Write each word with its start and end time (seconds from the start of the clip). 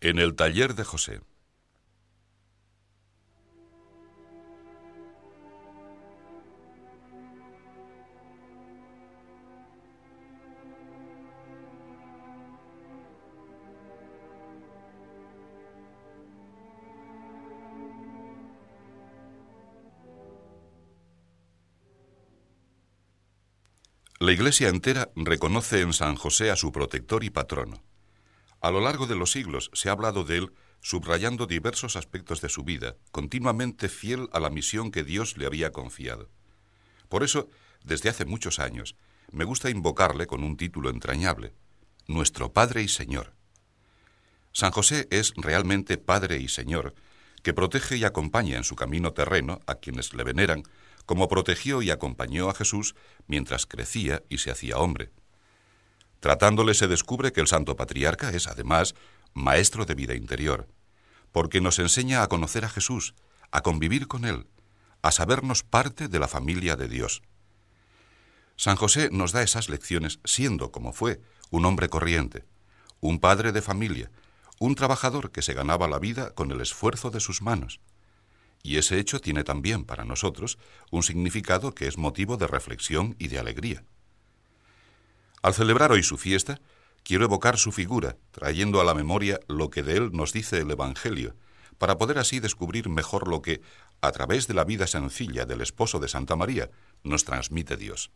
En 0.00 0.18
el 0.18 0.34
taller 0.34 0.74
de 0.74 0.84
José. 0.84 1.20
La 24.18 24.32
Iglesia 24.32 24.68
entera 24.70 25.10
reconoce 25.14 25.82
en 25.82 25.92
San 25.92 26.16
José 26.16 26.50
a 26.50 26.56
su 26.56 26.72
protector 26.72 27.22
y 27.22 27.30
patrono. 27.30 27.82
A 28.60 28.70
lo 28.70 28.80
largo 28.80 29.06
de 29.06 29.16
los 29.16 29.32
siglos 29.32 29.70
se 29.74 29.88
ha 29.88 29.92
hablado 29.92 30.24
de 30.24 30.38
él 30.38 30.52
subrayando 30.80 31.46
diversos 31.46 31.96
aspectos 31.96 32.40
de 32.40 32.48
su 32.48 32.62
vida, 32.62 32.96
continuamente 33.10 33.88
fiel 33.88 34.28
a 34.32 34.40
la 34.40 34.50
misión 34.50 34.90
que 34.90 35.04
Dios 35.04 35.36
le 35.36 35.46
había 35.46 35.72
confiado. 35.72 36.28
Por 37.08 37.22
eso, 37.22 37.48
desde 37.84 38.08
hace 38.08 38.24
muchos 38.24 38.58
años, 38.58 38.96
me 39.32 39.44
gusta 39.44 39.70
invocarle 39.70 40.26
con 40.26 40.44
un 40.44 40.56
título 40.56 40.90
entrañable, 40.90 41.54
Nuestro 42.06 42.52
Padre 42.52 42.82
y 42.82 42.88
Señor. 42.88 43.34
San 44.52 44.70
José 44.70 45.08
es 45.10 45.32
realmente 45.36 45.98
Padre 45.98 46.38
y 46.38 46.48
Señor, 46.48 46.94
que 47.42 47.52
protege 47.52 47.96
y 47.96 48.04
acompaña 48.04 48.56
en 48.56 48.64
su 48.64 48.74
camino 48.76 49.12
terreno 49.12 49.60
a 49.66 49.76
quienes 49.76 50.14
le 50.14 50.24
veneran, 50.24 50.62
como 51.04 51.28
protegió 51.28 51.82
y 51.82 51.90
acompañó 51.90 52.48
a 52.48 52.54
Jesús 52.54 52.94
mientras 53.26 53.66
crecía 53.66 54.22
y 54.28 54.38
se 54.38 54.50
hacía 54.50 54.78
hombre. 54.78 55.12
Tratándole 56.20 56.74
se 56.74 56.88
descubre 56.88 57.32
que 57.32 57.40
el 57.40 57.46
Santo 57.46 57.76
Patriarca 57.76 58.30
es, 58.30 58.46
además, 58.46 58.94
maestro 59.34 59.84
de 59.84 59.94
vida 59.94 60.14
interior, 60.14 60.68
porque 61.32 61.60
nos 61.60 61.78
enseña 61.78 62.22
a 62.22 62.28
conocer 62.28 62.64
a 62.64 62.68
Jesús, 62.68 63.14
a 63.50 63.62
convivir 63.62 64.08
con 64.08 64.24
Él, 64.24 64.46
a 65.02 65.12
sabernos 65.12 65.62
parte 65.62 66.08
de 66.08 66.18
la 66.18 66.28
familia 66.28 66.76
de 66.76 66.88
Dios. 66.88 67.22
San 68.56 68.76
José 68.76 69.10
nos 69.12 69.32
da 69.32 69.42
esas 69.42 69.68
lecciones 69.68 70.18
siendo, 70.24 70.72
como 70.72 70.92
fue, 70.92 71.20
un 71.50 71.66
hombre 71.66 71.88
corriente, 71.88 72.44
un 73.00 73.20
padre 73.20 73.52
de 73.52 73.60
familia, 73.60 74.10
un 74.58 74.74
trabajador 74.74 75.30
que 75.30 75.42
se 75.42 75.52
ganaba 75.52 75.86
la 75.88 75.98
vida 75.98 76.30
con 76.30 76.50
el 76.50 76.60
esfuerzo 76.62 77.10
de 77.10 77.20
sus 77.20 77.42
manos. 77.42 77.80
Y 78.62 78.78
ese 78.78 78.98
hecho 78.98 79.20
tiene 79.20 79.44
también 79.44 79.84
para 79.84 80.04
nosotros 80.04 80.58
un 80.90 81.02
significado 81.02 81.74
que 81.74 81.86
es 81.86 81.98
motivo 81.98 82.36
de 82.36 82.46
reflexión 82.46 83.14
y 83.18 83.28
de 83.28 83.38
alegría. 83.38 83.84
Al 85.42 85.54
celebrar 85.54 85.92
hoy 85.92 86.02
su 86.02 86.16
fiesta, 86.16 86.60
quiero 87.02 87.24
evocar 87.24 87.58
su 87.58 87.72
figura, 87.72 88.16
trayendo 88.32 88.80
a 88.80 88.84
la 88.84 88.94
memoria 88.94 89.40
lo 89.48 89.70
que 89.70 89.82
de 89.82 89.96
él 89.96 90.10
nos 90.12 90.32
dice 90.32 90.58
el 90.58 90.70
Evangelio, 90.70 91.36
para 91.78 91.98
poder 91.98 92.18
así 92.18 92.40
descubrir 92.40 92.88
mejor 92.88 93.28
lo 93.28 93.42
que, 93.42 93.60
a 94.00 94.12
través 94.12 94.46
de 94.48 94.54
la 94.54 94.64
vida 94.64 94.86
sencilla 94.86 95.44
del 95.44 95.60
esposo 95.60 96.00
de 96.00 96.08
Santa 96.08 96.36
María, 96.36 96.70
nos 97.02 97.24
transmite 97.24 97.76
Dios. 97.76 98.10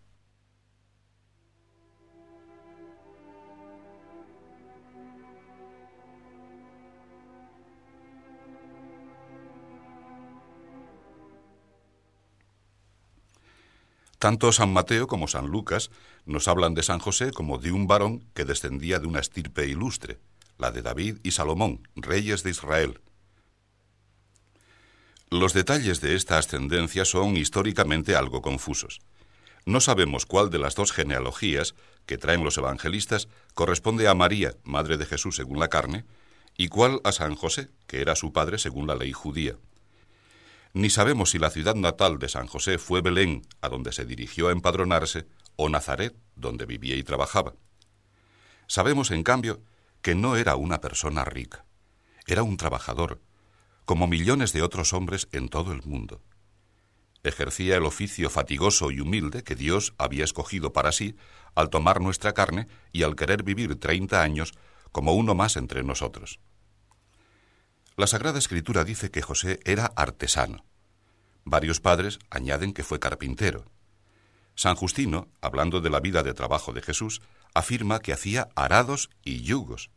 Tanto 14.21 14.53
San 14.53 14.71
Mateo 14.71 15.07
como 15.07 15.29
San 15.29 15.47
Lucas 15.47 15.91
nos 16.27 16.47
hablan 16.47 16.75
de 16.75 16.83
San 16.83 16.99
José 16.99 17.33
como 17.33 17.57
de 17.57 17.73
un 17.73 17.87
varón 17.87 18.23
que 18.35 18.45
descendía 18.45 18.99
de 18.99 19.07
una 19.07 19.19
estirpe 19.19 19.67
ilustre, 19.67 20.19
la 20.59 20.71
de 20.71 20.83
David 20.83 21.17
y 21.23 21.31
Salomón, 21.31 21.89
reyes 21.97 22.43
de 22.43 22.51
Israel. 22.51 23.01
Los 25.31 25.55
detalles 25.55 26.03
de 26.03 26.17
esta 26.17 26.37
ascendencia 26.37 27.07
son 27.07 27.39
históricamente 27.39 28.15
algo 28.15 28.43
confusos. 28.43 29.01
No 29.65 29.81
sabemos 29.81 30.27
cuál 30.27 30.51
de 30.51 30.59
las 30.59 30.75
dos 30.75 30.93
genealogías 30.93 31.75
que 32.05 32.19
traen 32.19 32.45
los 32.45 32.59
evangelistas 32.59 33.27
corresponde 33.55 34.07
a 34.07 34.15
María, 34.15 34.55
madre 34.65 34.99
de 34.99 35.07
Jesús 35.07 35.37
según 35.37 35.59
la 35.59 35.69
carne, 35.69 36.05
y 36.59 36.69
cuál 36.69 37.01
a 37.05 37.13
San 37.13 37.37
José, 37.37 37.71
que 37.87 38.03
era 38.03 38.15
su 38.17 38.35
padre 38.35 38.59
según 38.59 38.87
la 38.87 38.97
ley 38.97 39.13
judía. 39.13 39.57
Ni 40.73 40.89
sabemos 40.89 41.31
si 41.31 41.39
la 41.39 41.51
ciudad 41.51 41.75
natal 41.75 42.19
de 42.19 42.29
San 42.29 42.47
José 42.47 42.79
fue 42.79 43.01
Belén, 43.01 43.43
a 43.61 43.69
donde 43.69 43.93
se 43.93 44.05
dirigió 44.05 44.49
a 44.49 44.53
empadronarse, 44.53 45.27
o 45.57 45.69
Nazaret, 45.69 46.17
donde 46.37 46.65
vivía 46.65 46.95
y 46.97 47.03
trabajaba. 47.03 47.55
Sabemos, 48.69 49.11
en 49.11 49.25
cambio, 49.25 49.63
que 50.01 50.15
no 50.15 50.37
era 50.37 50.55
una 50.55 50.81
persona 50.81 51.25
rica, 51.25 51.65
era 52.27 52.45
un 52.45 52.57
trabajador, 52.57 53.21
como 53.85 54.07
millones 54.07 54.53
de 54.53 54.63
otros 54.63 54.93
hombres 54.93 55.29
en 55.33 55.49
todo 55.49 55.73
el 55.73 55.83
mundo. 55.83 56.23
Ejercía 57.25 57.77
el 57.77 57.85
oficio 57.85 58.31
fatigoso 58.31 58.93
y 58.93 59.01
humilde 59.01 59.43
que 59.43 59.57
Dios 59.57 59.95
había 59.99 60.25
escogido 60.25 60.73
para 60.73 60.93
sí 60.93 61.17
al 61.55 61.69
tomar 61.69 62.01
nuestra 62.01 62.33
carne 62.33 62.69
y 62.93 63.03
al 63.03 63.17
querer 63.17 63.43
vivir 63.43 63.79
treinta 63.79 64.23
años 64.23 64.53
como 64.93 65.13
uno 65.15 65.35
más 65.35 65.57
entre 65.57 65.83
nosotros. 65.83 66.39
La 67.97 68.07
Sagrada 68.07 68.39
Escritura 68.39 68.85
dice 68.85 69.11
que 69.11 69.23
José 69.23 69.61
era 69.65 69.87
artesano. 69.97 70.65
Varios 71.45 71.81
padres 71.81 72.19
añaden 72.31 72.73
que 72.73 72.83
fue 72.83 73.01
carpintero. 73.01 73.65
San 74.55 74.75
Justino, 74.75 75.29
hablando 75.41 75.81
de 75.81 75.91
la 75.91 76.01
vida 76.01 76.23
de 76.23 76.35
trabajo 76.35 76.73
de 76.73 76.83
Jesús, 76.83 77.23
afirma 77.55 78.01
que 78.01 78.13
hacía 78.13 78.49
arados 78.55 79.11
y 79.25 79.43
yugos. 79.43 79.91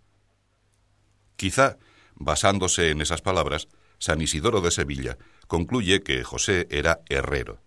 Quizá, 1.36 1.78
basándose 2.16 2.90
en 2.90 3.02
esas 3.02 3.22
palabras, 3.22 3.68
San 4.00 4.22
Isidoro 4.22 4.62
de 4.62 4.72
Sevilla 4.72 5.18
concluye 5.48 6.02
que 6.02 6.24
José 6.24 6.68
era 6.70 7.02
herrero. 7.10 7.62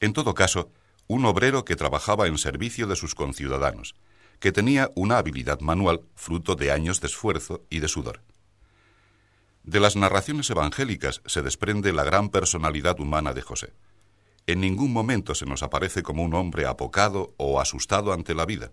En 0.00 0.12
todo 0.12 0.34
caso, 0.34 0.70
un 1.06 1.24
obrero 1.24 1.64
que 1.64 1.76
trabajaba 1.76 2.26
en 2.26 2.38
servicio 2.38 2.86
de 2.86 2.96
sus 2.96 3.14
conciudadanos, 3.14 3.94
que 4.40 4.52
tenía 4.52 4.90
una 4.94 5.18
habilidad 5.18 5.60
manual 5.60 6.02
fruto 6.14 6.54
de 6.54 6.70
años 6.70 7.00
de 7.00 7.08
esfuerzo 7.08 7.64
y 7.70 7.80
de 7.80 7.88
sudor. 7.88 8.22
De 9.68 9.80
las 9.80 9.96
narraciones 9.96 10.48
evangélicas 10.48 11.20
se 11.26 11.42
desprende 11.42 11.92
la 11.92 12.02
gran 12.02 12.30
personalidad 12.30 12.98
humana 13.00 13.34
de 13.34 13.42
José. 13.42 13.74
En 14.46 14.62
ningún 14.62 14.94
momento 14.94 15.34
se 15.34 15.44
nos 15.44 15.62
aparece 15.62 16.02
como 16.02 16.22
un 16.22 16.32
hombre 16.32 16.64
apocado 16.64 17.34
o 17.36 17.60
asustado 17.60 18.14
ante 18.14 18.34
la 18.34 18.46
vida. 18.46 18.72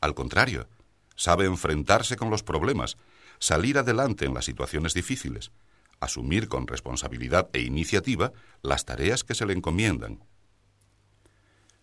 Al 0.00 0.14
contrario, 0.14 0.68
sabe 1.16 1.46
enfrentarse 1.46 2.14
con 2.14 2.30
los 2.30 2.44
problemas, 2.44 2.98
salir 3.40 3.78
adelante 3.78 4.26
en 4.26 4.34
las 4.34 4.44
situaciones 4.44 4.94
difíciles, 4.94 5.50
asumir 5.98 6.46
con 6.46 6.68
responsabilidad 6.68 7.48
e 7.52 7.62
iniciativa 7.62 8.32
las 8.62 8.84
tareas 8.84 9.24
que 9.24 9.34
se 9.34 9.44
le 9.44 9.54
encomiendan. 9.54 10.22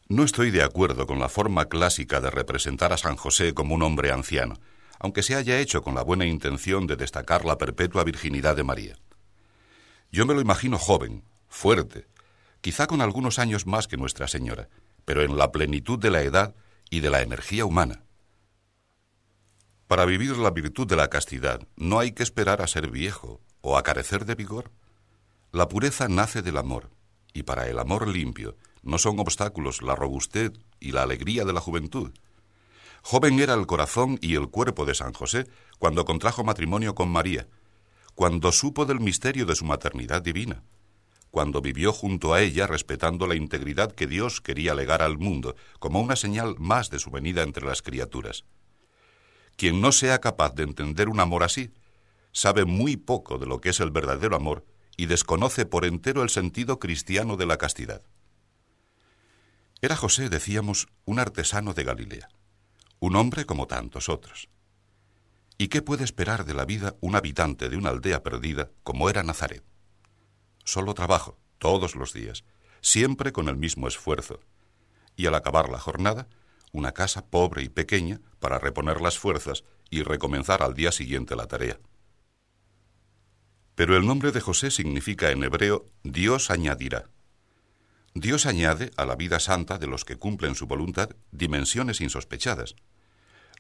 No 0.08 0.24
estoy 0.24 0.50
de 0.50 0.64
acuerdo 0.64 1.08
con 1.08 1.20
la 1.20 1.28
forma 1.28 1.66
clásica 1.66 2.22
de 2.22 2.30
representar 2.30 2.94
a 2.94 2.98
San 2.98 3.18
José 3.18 3.54
como 3.54 3.76
un 3.76 3.84
hombre 3.84 4.14
anciano, 4.14 4.62
aunque 5.06 5.22
se 5.22 5.36
haya 5.36 5.60
hecho 5.60 5.84
con 5.84 5.94
la 5.94 6.02
buena 6.02 6.26
intención 6.26 6.88
de 6.88 6.96
destacar 6.96 7.46
la 7.46 7.60
perpetua 7.60 8.04
virginidad 8.04 8.56
de 8.56 8.64
María. 8.64 8.98
Yo 10.12 10.26
me 10.26 10.34
lo 10.34 10.42
imagino 10.42 10.80
joven, 10.80 11.24
fuerte, 11.48 12.08
quizá 12.60 12.88
con 12.88 13.02
algunos 13.02 13.38
años 13.38 13.68
más 13.68 13.88
que 13.88 13.98
Nuestra 13.98 14.28
Señora, 14.28 14.68
pero 15.06 15.22
en 15.22 15.38
la 15.38 15.52
plenitud 15.52 16.00
de 16.00 16.10
la 16.10 16.24
edad 16.24 16.56
y 16.90 17.02
de 17.02 17.12
la 17.12 17.22
energía 17.22 17.66
humana. 17.66 18.02
Para 19.86 20.06
vivir 20.06 20.38
la 20.38 20.50
virtud 20.50 20.88
de 20.88 20.96
la 20.96 21.12
castidad 21.12 21.62
no 21.76 22.00
hay 22.00 22.14
que 22.14 22.24
esperar 22.24 22.64
a 22.64 22.68
ser 22.68 22.90
viejo 22.90 23.42
o 23.62 23.78
a 23.78 23.84
carecer 23.84 24.26
de 24.26 24.34
vigor. 24.34 24.72
La 25.52 25.68
pureza 25.68 26.08
nace 26.08 26.42
del 26.42 26.58
amor, 26.58 26.90
y 27.32 27.44
para 27.44 27.68
el 27.68 27.78
amor 27.78 28.08
limpio 28.08 28.58
no 28.82 28.98
son 28.98 29.20
obstáculos 29.20 29.84
la 29.84 29.94
robustez 29.94 30.54
y 30.80 30.94
la 30.94 31.04
alegría 31.04 31.46
de 31.46 31.54
la 31.54 31.62
juventud, 31.62 32.12
Joven 33.08 33.40
era 33.40 33.54
el 33.54 33.68
corazón 33.68 34.18
y 34.20 34.34
el 34.34 34.50
cuerpo 34.50 34.84
de 34.84 34.96
San 34.96 35.14
José 35.14 35.46
cuando 35.78 36.06
contrajo 36.06 36.44
matrimonio 36.44 36.96
con 36.96 37.08
María, 37.08 37.48
cuando 38.16 38.52
supo 38.52 38.88
del 38.88 39.00
misterio 39.00 39.46
de 39.46 39.56
su 39.56 39.64
maternidad 39.64 40.24
divina, 40.24 40.64
cuando 41.30 41.62
vivió 41.62 41.94
junto 41.94 42.34
a 42.34 42.42
ella 42.42 42.66
respetando 42.66 43.28
la 43.28 43.36
integridad 43.36 43.92
que 43.92 44.08
Dios 44.08 44.42
quería 44.42 44.74
legar 44.74 45.04
al 45.04 45.20
mundo 45.20 45.56
como 45.78 46.02
una 46.02 46.16
señal 46.16 46.56
más 46.58 46.90
de 46.90 46.98
su 46.98 47.12
venida 47.12 47.44
entre 47.44 47.68
las 47.68 47.84
criaturas. 47.84 48.44
Quien 49.56 49.82
no 49.82 49.92
sea 49.92 50.20
capaz 50.20 50.56
de 50.56 50.64
entender 50.64 51.08
un 51.08 51.20
amor 51.20 51.44
así, 51.44 51.72
sabe 52.32 52.66
muy 52.66 52.98
poco 52.98 53.38
de 53.38 53.46
lo 53.46 53.62
que 53.62 53.70
es 53.70 53.80
el 53.82 53.92
verdadero 53.92 54.36
amor 54.36 54.66
y 54.98 55.06
desconoce 55.06 55.68
por 55.68 55.86
entero 55.86 56.24
el 56.24 56.32
sentido 56.32 56.80
cristiano 56.80 57.38
de 57.38 57.46
la 57.46 57.60
castidad. 57.60 58.02
Era 59.80 59.96
José, 59.96 60.28
decíamos, 60.30 60.88
un 61.06 61.20
artesano 61.20 61.76
de 61.76 61.84
Galilea 61.84 62.30
un 63.00 63.16
hombre 63.16 63.46
como 63.46 63.68
tantos 63.68 64.10
otros. 64.10 64.50
¿Y 65.58 65.70
qué 65.70 65.82
puede 65.82 66.04
esperar 66.04 66.46
de 66.46 66.54
la 66.54 66.66
vida 66.66 66.96
un 67.00 67.16
habitante 67.16 67.70
de 67.70 67.78
una 67.78 67.90
aldea 67.90 68.24
perdida 68.24 68.72
como 68.84 69.10
era 69.10 69.24
Nazaret? 69.24 69.64
Solo 70.66 70.94
trabajo, 70.94 71.38
todos 71.60 71.96
los 71.96 72.12
días, 72.12 72.44
siempre 72.82 73.32
con 73.32 73.48
el 73.48 73.56
mismo 73.56 73.88
esfuerzo. 73.88 74.40
Y 75.16 75.28
al 75.28 75.36
acabar 75.36 75.70
la 75.70 75.80
jornada, 75.80 76.28
una 76.72 76.92
casa 76.92 77.26
pobre 77.26 77.64
y 77.64 77.70
pequeña 77.70 78.20
para 78.40 78.60
reponer 78.60 79.00
las 79.00 79.18
fuerzas 79.18 79.64
y 79.90 80.04
recomenzar 80.04 80.62
al 80.62 80.74
día 80.74 80.92
siguiente 80.92 81.36
la 81.36 81.48
tarea. 81.48 81.80
Pero 83.76 83.96
el 83.96 84.06
nombre 84.06 84.32
de 84.32 84.42
José 84.42 84.72
significa 84.72 85.32
en 85.32 85.44
hebreo 85.44 85.86
Dios 86.04 86.50
añadirá. 86.50 87.10
Dios 88.18 88.46
añade 88.46 88.92
a 88.96 89.06
la 89.06 89.18
vida 89.18 89.42
santa 89.42 89.78
de 89.78 89.88
los 89.88 90.06
que 90.06 90.16
cumplen 90.16 90.56
su 90.56 90.68
voluntad 90.68 91.10
dimensiones 91.32 92.00
insospechadas. 92.00 92.78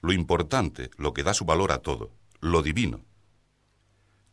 Lo 0.02 0.13
importante, 0.13 0.92
lo 0.96 1.13
que 1.13 1.24
da 1.24 1.34
su 1.34 1.44
valor 1.44 1.74
a 1.74 1.80
todo, 1.80 2.13
lo 2.40 2.62
divino. 2.62 3.04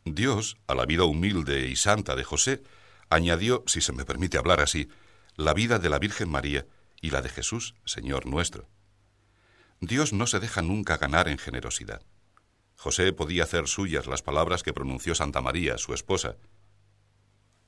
Dios, 0.05 0.59
a 0.69 0.77
la 0.77 0.87
vida 0.87 1.03
humilde 1.03 1.67
y 1.67 1.75
santa 1.75 2.15
de 2.15 2.23
José, 2.23 2.63
añadió, 3.11 3.65
si 3.67 3.81
se 3.81 3.93
me 3.93 4.05
permite 4.05 4.39
hablar 4.39 4.61
así, 4.61 4.89
la 5.35 5.55
vida 5.55 5.81
de 5.81 5.91
la 5.91 5.99
Virgen 5.99 6.31
María 6.31 6.69
y 7.01 7.11
la 7.11 7.21
de 7.21 7.29
Jesús, 7.29 7.75
Señor 7.85 8.27
nuestro. 8.27 8.69
Dios 9.81 10.13
no 10.13 10.29
se 10.29 10.39
deja 10.39 10.63
nunca 10.63 10.99
ganar 10.99 11.27
en 11.27 11.39
generosidad. 11.39 12.01
José 12.77 13.13
podía 13.13 13.43
hacer 13.43 13.67
suyas 13.67 14.07
las 14.07 14.23
palabras 14.23 14.63
que 14.63 14.73
pronunció 14.73 15.17
Santa 15.17 15.41
María, 15.41 15.79
su 15.79 15.95
esposa. 15.95 16.37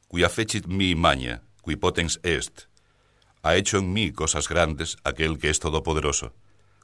Quia 0.09 0.29
fecit 0.29 0.69
mi 0.69 0.95
maña, 0.95 1.43
qui 1.65 1.77
potens 1.77 2.21
est. 2.23 2.69
Ha 3.43 3.57
hecho 3.57 3.79
en 3.79 3.93
mí 3.93 4.13
cosas 4.13 4.49
grandes 4.49 4.97
aquel 5.05 5.39
que 5.39 5.51
es 5.51 5.59
todopoderoso, 5.59 6.35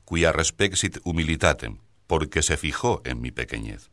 quia 0.07 0.33
respexit 0.33 0.99
humilitatem, 1.05 1.79
porque 2.07 2.43
se 2.43 2.57
fijó 2.57 3.03
en 3.05 3.21
mi 3.21 3.31
pequeñez. 3.31 3.91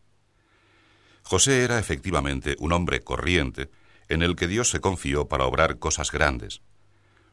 José 1.24 1.64
era 1.64 1.78
efectivamente 1.78 2.56
un 2.60 2.72
hombre 2.72 3.04
corriente 3.04 3.70
en 4.08 4.22
el 4.22 4.36
que 4.36 4.48
Dios 4.48 4.70
se 4.70 4.80
confió 4.80 5.28
para 5.28 5.46
obrar 5.46 5.78
cosas 5.78 6.12
grandes. 6.12 6.62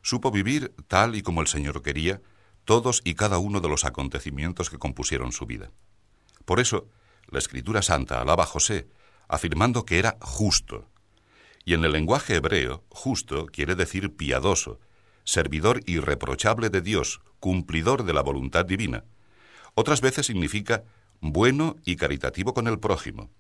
Supo 0.03 0.31
vivir 0.31 0.75
tal 0.89 1.15
y 1.15 1.23
como 1.23 1.41
el 1.41 1.47
Señor 1.47 1.81
quería 1.83 2.21
todos 2.65 3.01
y 3.05 3.15
cada 3.15 3.39
uno 3.39 3.61
de 3.61 3.69
los 3.69 3.85
acontecimientos 3.85 4.69
que 4.71 4.79
compusieron 4.79 5.33
su 5.33 5.47
vida. 5.47 5.71
Por 6.45 6.61
eso, 6.61 6.89
la 7.29 7.39
Escritura 7.39 7.83
Santa 7.83 8.21
alaba 8.21 8.45
a 8.45 8.47
José, 8.47 8.89
afirmando 9.29 9.85
que 9.85 9.99
era 9.99 10.17
justo. 10.21 10.91
Y 11.65 11.75
en 11.75 11.85
el 11.85 11.93
lenguaje 11.93 12.37
hebreo, 12.37 12.85
justo 12.89 13.47
quiere 13.47 13.75
decir 13.75 14.17
piadoso, 14.17 14.81
servidor 15.25 15.81
irreprochable 15.87 16.69
de 16.71 16.83
Dios, 16.83 17.21
cumplidor 17.41 18.05
de 18.05 18.13
la 18.13 18.23
voluntad 18.23 18.65
divina. 18.65 19.05
Otras 19.75 20.01
veces 20.01 20.27
significa 20.27 20.85
bueno 21.21 21.77
y 21.85 21.97
caritativo 21.97 22.55
con 22.55 22.69
el 22.69 22.79
prójimo. 22.79 23.31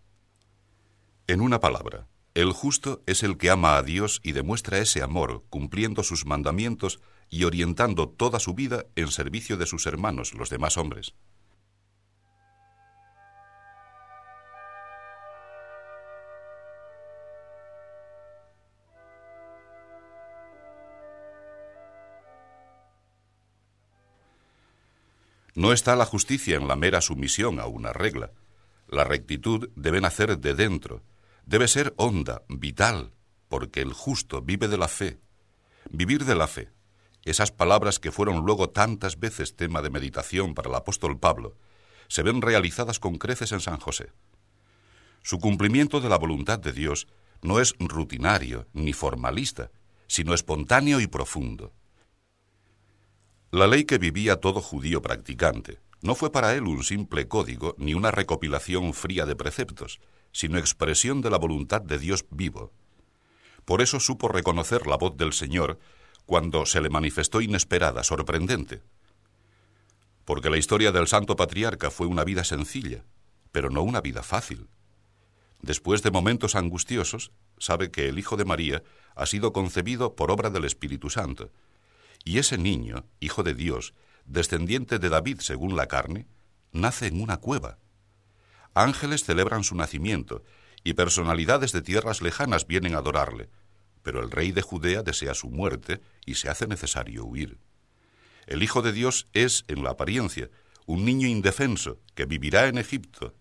En 1.26 1.40
una 1.40 1.60
palabra, 1.60 2.06
el 2.34 2.52
justo 2.52 3.02
es 3.06 3.22
el 3.22 3.36
que 3.36 3.50
ama 3.50 3.76
a 3.76 3.82
Dios 3.82 4.20
y 4.24 4.32
demuestra 4.32 4.78
ese 4.78 5.02
amor 5.02 5.44
cumpliendo 5.50 6.02
sus 6.02 6.26
mandamientos 6.26 7.00
y 7.30 7.44
orientando 7.44 8.08
toda 8.08 8.40
su 8.40 8.54
vida 8.54 8.86
en 8.96 9.10
servicio 9.10 9.56
de 9.56 9.66
sus 9.66 9.86
hermanos, 9.86 10.34
los 10.34 10.50
demás 10.50 10.76
hombres. 10.76 11.14
No 25.54 25.72
está 25.72 25.94
la 25.94 26.04
justicia 26.04 26.56
en 26.56 26.66
la 26.66 26.74
mera 26.74 27.00
sumisión 27.00 27.60
a 27.60 27.66
una 27.66 27.92
regla. 27.92 28.32
La 28.88 29.04
rectitud 29.04 29.70
debe 29.76 30.00
nacer 30.00 30.38
de 30.38 30.54
dentro, 30.54 31.02
debe 31.46 31.68
ser 31.68 31.94
honda, 31.96 32.42
vital, 32.48 33.12
porque 33.48 33.80
el 33.80 33.92
justo 33.92 34.42
vive 34.42 34.66
de 34.66 34.78
la 34.78 34.88
fe. 34.88 35.20
Vivir 35.90 36.24
de 36.24 36.34
la 36.34 36.48
fe, 36.48 36.70
esas 37.24 37.52
palabras 37.52 38.00
que 38.00 38.10
fueron 38.10 38.44
luego 38.44 38.70
tantas 38.70 39.20
veces 39.20 39.54
tema 39.54 39.80
de 39.80 39.90
meditación 39.90 40.54
para 40.54 40.70
el 40.70 40.74
apóstol 40.74 41.20
Pablo, 41.20 41.56
se 42.08 42.22
ven 42.22 42.42
realizadas 42.42 42.98
con 42.98 43.16
creces 43.16 43.52
en 43.52 43.60
San 43.60 43.78
José. 43.78 44.10
Su 45.22 45.38
cumplimiento 45.38 46.00
de 46.00 46.08
la 46.08 46.18
voluntad 46.18 46.58
de 46.58 46.72
Dios 46.72 47.06
no 47.42 47.60
es 47.60 47.74
rutinario 47.78 48.66
ni 48.72 48.92
formalista, 48.92 49.70
sino 50.08 50.34
espontáneo 50.34 51.00
y 51.00 51.06
profundo. 51.06 51.72
La 53.54 53.68
ley 53.68 53.84
que 53.84 53.98
vivía 53.98 54.40
todo 54.40 54.60
judío 54.60 55.00
practicante 55.00 55.78
no 56.02 56.16
fue 56.16 56.32
para 56.32 56.56
él 56.56 56.64
un 56.64 56.82
simple 56.82 57.28
código 57.28 57.76
ni 57.78 57.94
una 57.94 58.10
recopilación 58.10 58.94
fría 58.94 59.26
de 59.26 59.36
preceptos, 59.36 60.00
sino 60.32 60.58
expresión 60.58 61.20
de 61.20 61.30
la 61.30 61.38
voluntad 61.38 61.80
de 61.80 62.00
Dios 62.00 62.24
vivo. 62.30 62.72
Por 63.64 63.80
eso 63.80 64.00
supo 64.00 64.26
reconocer 64.26 64.88
la 64.88 64.96
voz 64.96 65.16
del 65.16 65.32
Señor 65.32 65.78
cuando 66.26 66.66
se 66.66 66.80
le 66.80 66.90
manifestó 66.90 67.40
inesperada, 67.40 68.02
sorprendente. 68.02 68.82
Porque 70.24 70.50
la 70.50 70.56
historia 70.56 70.90
del 70.90 71.06
santo 71.06 71.36
patriarca 71.36 71.92
fue 71.92 72.08
una 72.08 72.24
vida 72.24 72.42
sencilla, 72.42 73.04
pero 73.52 73.70
no 73.70 73.84
una 73.84 74.00
vida 74.00 74.24
fácil. 74.24 74.66
Después 75.62 76.02
de 76.02 76.10
momentos 76.10 76.56
angustiosos, 76.56 77.30
sabe 77.58 77.92
que 77.92 78.08
el 78.08 78.18
Hijo 78.18 78.36
de 78.36 78.46
María 78.46 78.82
ha 79.14 79.26
sido 79.26 79.52
concebido 79.52 80.16
por 80.16 80.32
obra 80.32 80.50
del 80.50 80.64
Espíritu 80.64 81.08
Santo, 81.08 81.52
y 82.24 82.38
ese 82.38 82.58
niño, 82.58 83.06
Hijo 83.20 83.42
de 83.42 83.54
Dios, 83.54 83.94
descendiente 84.24 84.98
de 84.98 85.08
David 85.08 85.40
según 85.40 85.76
la 85.76 85.86
carne, 85.86 86.26
nace 86.72 87.06
en 87.06 87.20
una 87.20 87.36
cueva. 87.36 87.78
Ángeles 88.74 89.24
celebran 89.24 89.62
su 89.62 89.76
nacimiento, 89.76 90.42
y 90.82 90.94
personalidades 90.94 91.72
de 91.72 91.82
tierras 91.82 92.20
lejanas 92.20 92.66
vienen 92.66 92.94
a 92.94 92.98
adorarle, 92.98 93.48
pero 94.02 94.22
el 94.22 94.30
rey 94.30 94.52
de 94.52 94.62
Judea 94.62 95.02
desea 95.02 95.34
su 95.34 95.48
muerte 95.48 96.00
y 96.26 96.34
se 96.34 96.50
hace 96.50 96.66
necesario 96.66 97.24
huir. 97.24 97.58
El 98.46 98.62
Hijo 98.62 98.82
de 98.82 98.92
Dios 98.92 99.28
es, 99.32 99.64
en 99.68 99.82
la 99.82 99.90
apariencia, 99.90 100.50
un 100.86 101.04
niño 101.04 101.26
indefenso 101.26 101.98
que 102.14 102.26
vivirá 102.26 102.66
en 102.66 102.76
Egipto. 102.76 103.34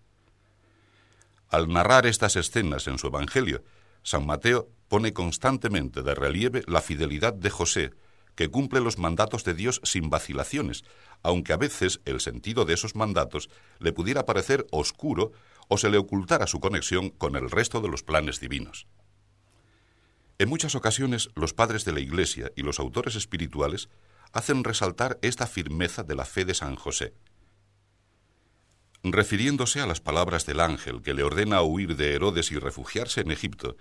Al 1.50 1.68
narrar 1.68 2.06
estas 2.06 2.36
escenas 2.36 2.86
en 2.88 2.98
su 2.98 3.08
Evangelio, 3.08 3.62
San 4.02 4.24
Mateo 4.24 4.70
pone 4.88 5.12
constantemente 5.12 6.02
de 6.02 6.14
relieve 6.14 6.62
la 6.66 6.80
fidelidad 6.80 7.34
de 7.34 7.50
José, 7.50 7.92
que 8.34 8.50
cumple 8.50 8.80
los 8.80 8.98
mandatos 8.98 9.44
de 9.44 9.54
Dios 9.54 9.80
sin 9.84 10.10
vacilaciones, 10.10 10.84
aunque 11.22 11.52
a 11.52 11.56
veces 11.56 12.00
el 12.04 12.20
sentido 12.20 12.64
de 12.64 12.74
esos 12.74 12.94
mandatos 12.94 13.50
le 13.78 13.92
pudiera 13.92 14.26
parecer 14.26 14.66
oscuro 14.70 15.32
o 15.68 15.78
se 15.78 15.88
le 15.88 15.98
ocultara 15.98 16.46
su 16.46 16.60
conexión 16.60 17.10
con 17.10 17.36
el 17.36 17.50
resto 17.50 17.80
de 17.80 17.88
los 17.88 18.02
planes 18.02 18.40
divinos. 18.40 18.86
En 20.38 20.48
muchas 20.48 20.74
ocasiones 20.74 21.30
los 21.36 21.54
padres 21.54 21.84
de 21.84 21.92
la 21.92 22.00
Iglesia 22.00 22.50
y 22.56 22.62
los 22.62 22.80
autores 22.80 23.14
espirituales 23.14 23.88
hacen 24.32 24.64
resaltar 24.64 25.18
esta 25.22 25.46
firmeza 25.46 26.02
de 26.02 26.16
la 26.16 26.24
fe 26.24 26.44
de 26.44 26.54
San 26.54 26.74
José. 26.74 27.14
Refiriéndose 29.04 29.80
a 29.80 29.86
las 29.86 30.00
palabras 30.00 30.44
del 30.44 30.60
ángel 30.60 31.02
que 31.02 31.14
le 31.14 31.22
ordena 31.22 31.62
huir 31.62 31.94
de 31.94 32.14
Herodes 32.14 32.50
y 32.50 32.58
refugiarse 32.58 33.20
en 33.20 33.30
Egipto, 33.30 33.76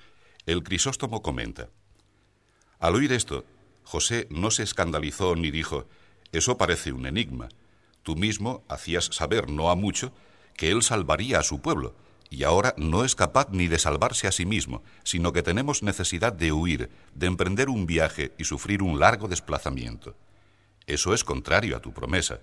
el 0.46 0.62
Crisóstomo 0.64 1.22
comenta, 1.22 1.70
Al 2.80 2.96
oír 2.96 3.14
esto, 3.14 3.46
José 3.84 4.28
no 4.30 4.52
se 4.52 4.64
escandalizó 4.64 5.36
ni 5.36 5.52
dijo, 5.52 5.88
Eso 6.32 6.58
parece 6.58 6.92
un 6.92 7.06
enigma. 7.06 7.50
Tú 8.04 8.16
mismo 8.16 8.64
hacías 8.68 9.06
saber 9.06 9.50
no 9.50 9.70
a 9.70 9.76
mucho 9.76 10.14
que 10.56 10.72
él 10.72 10.84
salvaría 10.84 11.40
a 11.40 11.44
su 11.44 11.62
pueblo, 11.62 11.96
y 12.30 12.44
ahora 12.44 12.74
no 12.78 13.06
es 13.06 13.16
capaz 13.16 13.50
ni 13.52 13.68
de 13.68 13.78
salvarse 13.78 14.28
a 14.28 14.32
sí 14.32 14.46
mismo, 14.46 14.82
sino 15.04 15.34
que 15.34 15.44
tenemos 15.44 15.84
necesidad 15.84 16.34
de 16.34 16.52
huir, 16.52 16.90
de 17.14 17.28
emprender 17.28 17.70
un 17.70 17.86
viaje 17.86 18.34
y 18.38 18.46
sufrir 18.46 18.82
un 18.82 19.00
largo 19.00 19.28
desplazamiento. 19.28 20.16
Eso 20.88 21.14
es 21.14 21.24
contrario 21.24 21.78
a 21.78 21.80
tu 21.80 21.94
promesa. 21.94 22.42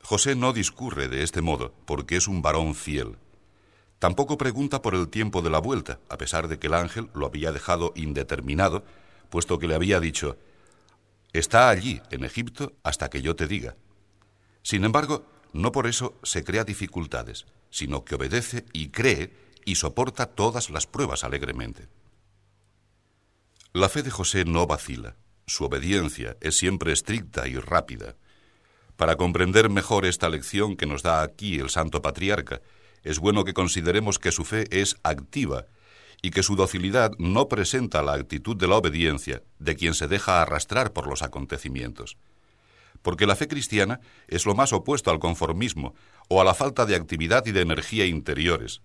José 0.00 0.36
no 0.36 0.52
discurre 0.52 1.08
de 1.08 1.22
este 1.22 1.42
modo, 1.42 1.74
porque 1.84 2.16
es 2.16 2.28
un 2.28 2.40
varón 2.40 2.74
fiel. 2.74 3.16
Tampoco 3.98 4.38
pregunta 4.38 4.80
por 4.80 4.94
el 4.94 5.08
tiempo 5.08 5.42
de 5.42 5.50
la 5.50 5.58
vuelta, 5.58 5.98
a 6.08 6.16
pesar 6.16 6.48
de 6.48 6.58
que 6.58 6.68
el 6.68 6.74
ángel 6.74 7.10
lo 7.14 7.26
había 7.26 7.52
dejado 7.52 7.92
indeterminado, 7.94 8.84
puesto 9.28 9.58
que 9.58 9.68
le 9.68 9.74
había 9.74 10.00
dicho, 10.00 10.38
Está 11.32 11.68
allí, 11.68 12.00
en 12.10 12.24
Egipto, 12.24 12.72
hasta 12.82 13.10
que 13.10 13.20
yo 13.20 13.36
te 13.36 13.46
diga. 13.46 13.76
Sin 14.62 14.84
embargo, 14.84 15.26
no 15.52 15.72
por 15.72 15.86
eso 15.86 16.18
se 16.22 16.42
crea 16.42 16.64
dificultades, 16.64 17.46
sino 17.70 18.04
que 18.04 18.14
obedece 18.14 18.64
y 18.72 18.88
cree 18.88 19.32
y 19.64 19.74
soporta 19.74 20.26
todas 20.26 20.70
las 20.70 20.86
pruebas 20.86 21.24
alegremente. 21.24 21.88
La 23.72 23.88
fe 23.88 24.02
de 24.02 24.10
José 24.10 24.44
no 24.46 24.66
vacila, 24.66 25.16
su 25.46 25.64
obediencia 25.64 26.36
es 26.40 26.56
siempre 26.56 26.92
estricta 26.92 27.46
y 27.46 27.56
rápida. 27.56 28.16
Para 28.96 29.16
comprender 29.16 29.68
mejor 29.68 30.06
esta 30.06 30.28
lección 30.28 30.76
que 30.76 30.86
nos 30.86 31.02
da 31.02 31.22
aquí 31.22 31.58
el 31.58 31.68
Santo 31.68 32.00
Patriarca, 32.00 32.62
es 33.04 33.18
bueno 33.18 33.44
que 33.44 33.54
consideremos 33.54 34.18
que 34.18 34.32
su 34.32 34.44
fe 34.44 34.66
es 34.70 34.96
activa 35.02 35.66
y 36.22 36.30
que 36.30 36.42
su 36.42 36.56
docilidad 36.56 37.12
no 37.18 37.48
presenta 37.48 38.02
la 38.02 38.14
actitud 38.14 38.56
de 38.56 38.68
la 38.68 38.76
obediencia 38.76 39.42
de 39.58 39.76
quien 39.76 39.94
se 39.94 40.08
deja 40.08 40.42
arrastrar 40.42 40.92
por 40.92 41.06
los 41.06 41.22
acontecimientos 41.22 42.16
porque 43.02 43.26
la 43.26 43.36
fe 43.36 43.48
cristiana 43.48 44.00
es 44.26 44.46
lo 44.46 44.54
más 44.54 44.72
opuesto 44.72 45.10
al 45.10 45.18
conformismo 45.18 45.94
o 46.28 46.40
a 46.40 46.44
la 46.44 46.54
falta 46.54 46.86
de 46.86 46.96
actividad 46.96 47.46
y 47.46 47.52
de 47.52 47.62
energía 47.62 48.06
interiores. 48.06 48.82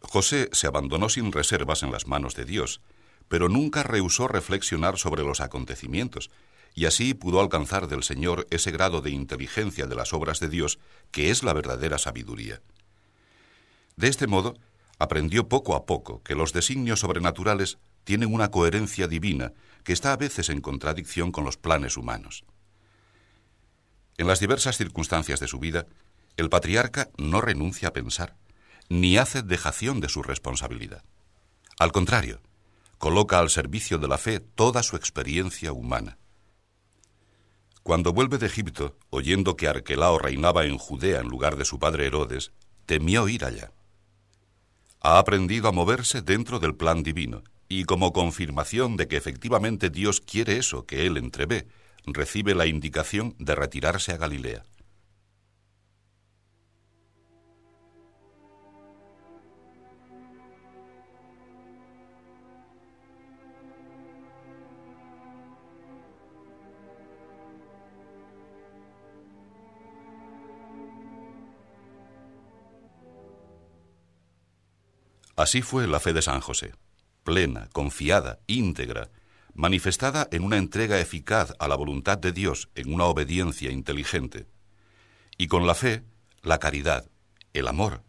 José 0.00 0.48
se 0.52 0.66
abandonó 0.66 1.08
sin 1.08 1.32
reservas 1.32 1.82
en 1.82 1.92
las 1.92 2.06
manos 2.06 2.34
de 2.34 2.44
Dios, 2.44 2.80
pero 3.28 3.48
nunca 3.48 3.82
rehusó 3.82 4.28
reflexionar 4.28 4.98
sobre 4.98 5.22
los 5.22 5.40
acontecimientos, 5.40 6.30
y 6.74 6.84
así 6.84 7.14
pudo 7.14 7.40
alcanzar 7.40 7.88
del 7.88 8.02
Señor 8.02 8.46
ese 8.50 8.70
grado 8.70 9.00
de 9.00 9.10
inteligencia 9.10 9.86
de 9.86 9.94
las 9.94 10.12
obras 10.12 10.40
de 10.40 10.48
Dios 10.48 10.78
que 11.10 11.30
es 11.30 11.42
la 11.42 11.54
verdadera 11.54 11.98
sabiduría. 11.98 12.60
De 13.96 14.08
este 14.08 14.26
modo, 14.26 14.54
aprendió 14.98 15.48
poco 15.48 15.74
a 15.74 15.86
poco 15.86 16.22
que 16.22 16.34
los 16.34 16.52
designios 16.52 17.00
sobrenaturales 17.00 17.78
tienen 18.04 18.32
una 18.32 18.50
coherencia 18.50 19.08
divina 19.08 19.52
que 19.84 19.92
está 19.92 20.12
a 20.12 20.16
veces 20.16 20.48
en 20.48 20.60
contradicción 20.60 21.32
con 21.32 21.44
los 21.44 21.56
planes 21.56 21.96
humanos. 21.96 22.44
En 24.16 24.26
las 24.26 24.40
diversas 24.40 24.76
circunstancias 24.76 25.40
de 25.40 25.48
su 25.48 25.58
vida, 25.58 25.86
el 26.36 26.48
patriarca 26.48 27.10
no 27.18 27.40
renuncia 27.40 27.88
a 27.88 27.92
pensar, 27.92 28.36
ni 28.88 29.18
hace 29.18 29.42
dejación 29.42 30.00
de 30.00 30.08
su 30.08 30.22
responsabilidad. 30.22 31.04
Al 31.78 31.92
contrario, 31.92 32.40
coloca 32.98 33.38
al 33.38 33.50
servicio 33.50 33.98
de 33.98 34.08
la 34.08 34.18
fe 34.18 34.40
toda 34.40 34.82
su 34.82 34.96
experiencia 34.96 35.72
humana. 35.72 36.18
Cuando 37.82 38.12
vuelve 38.12 38.38
de 38.38 38.46
Egipto, 38.46 38.96
oyendo 39.10 39.56
que 39.56 39.68
Arquelao 39.68 40.18
reinaba 40.18 40.64
en 40.64 40.78
Judea 40.78 41.20
en 41.20 41.28
lugar 41.28 41.56
de 41.56 41.64
su 41.64 41.78
padre 41.78 42.06
Herodes, 42.06 42.52
temió 42.86 43.28
ir 43.28 43.44
allá. 43.44 43.72
Ha 45.00 45.18
aprendido 45.18 45.68
a 45.68 45.72
moverse 45.72 46.22
dentro 46.22 46.58
del 46.58 46.74
plan 46.74 47.02
divino, 47.02 47.42
y 47.68 47.84
como 47.84 48.12
confirmación 48.12 48.96
de 48.96 49.08
que 49.08 49.16
efectivamente 49.16 49.90
Dios 49.90 50.20
quiere 50.20 50.56
eso 50.56 50.86
que 50.86 51.06
él 51.06 51.16
entrevé, 51.16 51.66
recibe 52.06 52.54
la 52.54 52.66
indicación 52.66 53.34
de 53.38 53.54
retirarse 53.54 54.12
a 54.12 54.16
Galilea. 54.16 54.64
Así 75.36 75.60
fue 75.60 75.86
la 75.86 76.00
fe 76.00 76.14
de 76.14 76.22
San 76.22 76.40
José, 76.40 76.72
plena, 77.22 77.68
confiada, 77.74 78.38
íntegra, 78.46 79.10
manifestada 79.52 80.28
en 80.30 80.42
una 80.42 80.56
entrega 80.56 80.98
eficaz 80.98 81.52
a 81.58 81.68
la 81.68 81.76
voluntad 81.76 82.16
de 82.16 82.32
Dios, 82.32 82.70
en 82.74 82.92
una 82.92 83.04
obediencia 83.04 83.70
inteligente. 83.70 84.46
Y 85.36 85.48
con 85.48 85.66
la 85.66 85.74
fe, 85.74 86.04
la 86.40 86.58
caridad, 86.58 87.10
el 87.52 87.68
amor. 87.68 88.02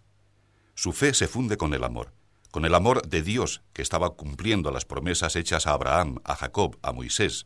Su 0.74 0.94
fe 0.94 1.14
se 1.14 1.28
funde 1.28 1.58
con 1.58 1.74
el 1.74 1.84
amor, 1.84 2.14
con 2.50 2.64
el 2.64 2.74
amor 2.74 3.06
de 3.06 3.22
Dios 3.22 3.62
que 3.74 3.82
estaba 3.82 4.12
cumpliendo 4.12 4.72
las 4.72 4.86
promesas 4.86 5.36
hechas 5.36 5.68
a 5.68 5.72
Abraham, 5.72 6.20
a 6.24 6.36
Jacob, 6.36 6.78
a 6.82 6.94
Moisés, 6.94 7.46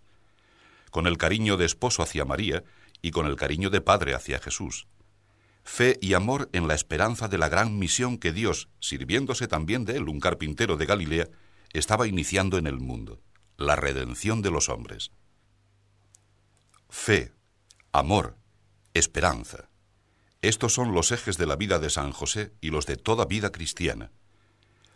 con 0.91 1.07
el 1.07 1.17
cariño 1.17 1.57
de 1.57 1.65
esposo 1.65 2.03
hacia 2.03 2.23
María 2.23 2.63
y 3.01 3.09
con 3.09 3.25
el 3.25 3.35
cariño 3.35 3.71
de 3.71 3.81
padre 3.81 4.13
hacia 4.13 4.37
Jesús 4.37 4.87
fe 5.63 5.97
y 6.01 6.13
amor 6.13 6.49
en 6.53 6.67
la 6.67 6.73
esperanza 6.73 7.27
de 7.27 7.37
la 7.37 7.49
gran 7.49 7.77
misión 7.77 8.17
que 8.17 8.31
Dios, 8.31 8.69
sirviéndose 8.79 9.47
también 9.47 9.85
de 9.85 9.97
él, 9.97 10.09
un 10.09 10.19
carpintero 10.19 10.77
de 10.77 10.85
Galilea, 10.85 11.29
estaba 11.73 12.07
iniciando 12.07 12.57
en 12.57 12.67
el 12.67 12.79
mundo, 12.79 13.21
la 13.57 13.75
redención 13.75 14.41
de 14.41 14.51
los 14.51 14.69
hombres. 14.69 15.11
Fe, 16.89 17.33
amor, 17.91 18.37
esperanza. 18.93 19.69
Estos 20.41 20.73
son 20.73 20.93
los 20.93 21.11
ejes 21.11 21.37
de 21.37 21.45
la 21.45 21.55
vida 21.55 21.79
de 21.79 21.89
San 21.89 22.11
José 22.11 22.53
y 22.61 22.71
los 22.71 22.85
de 22.85 22.97
toda 22.97 23.25
vida 23.25 23.51
cristiana. 23.51 24.11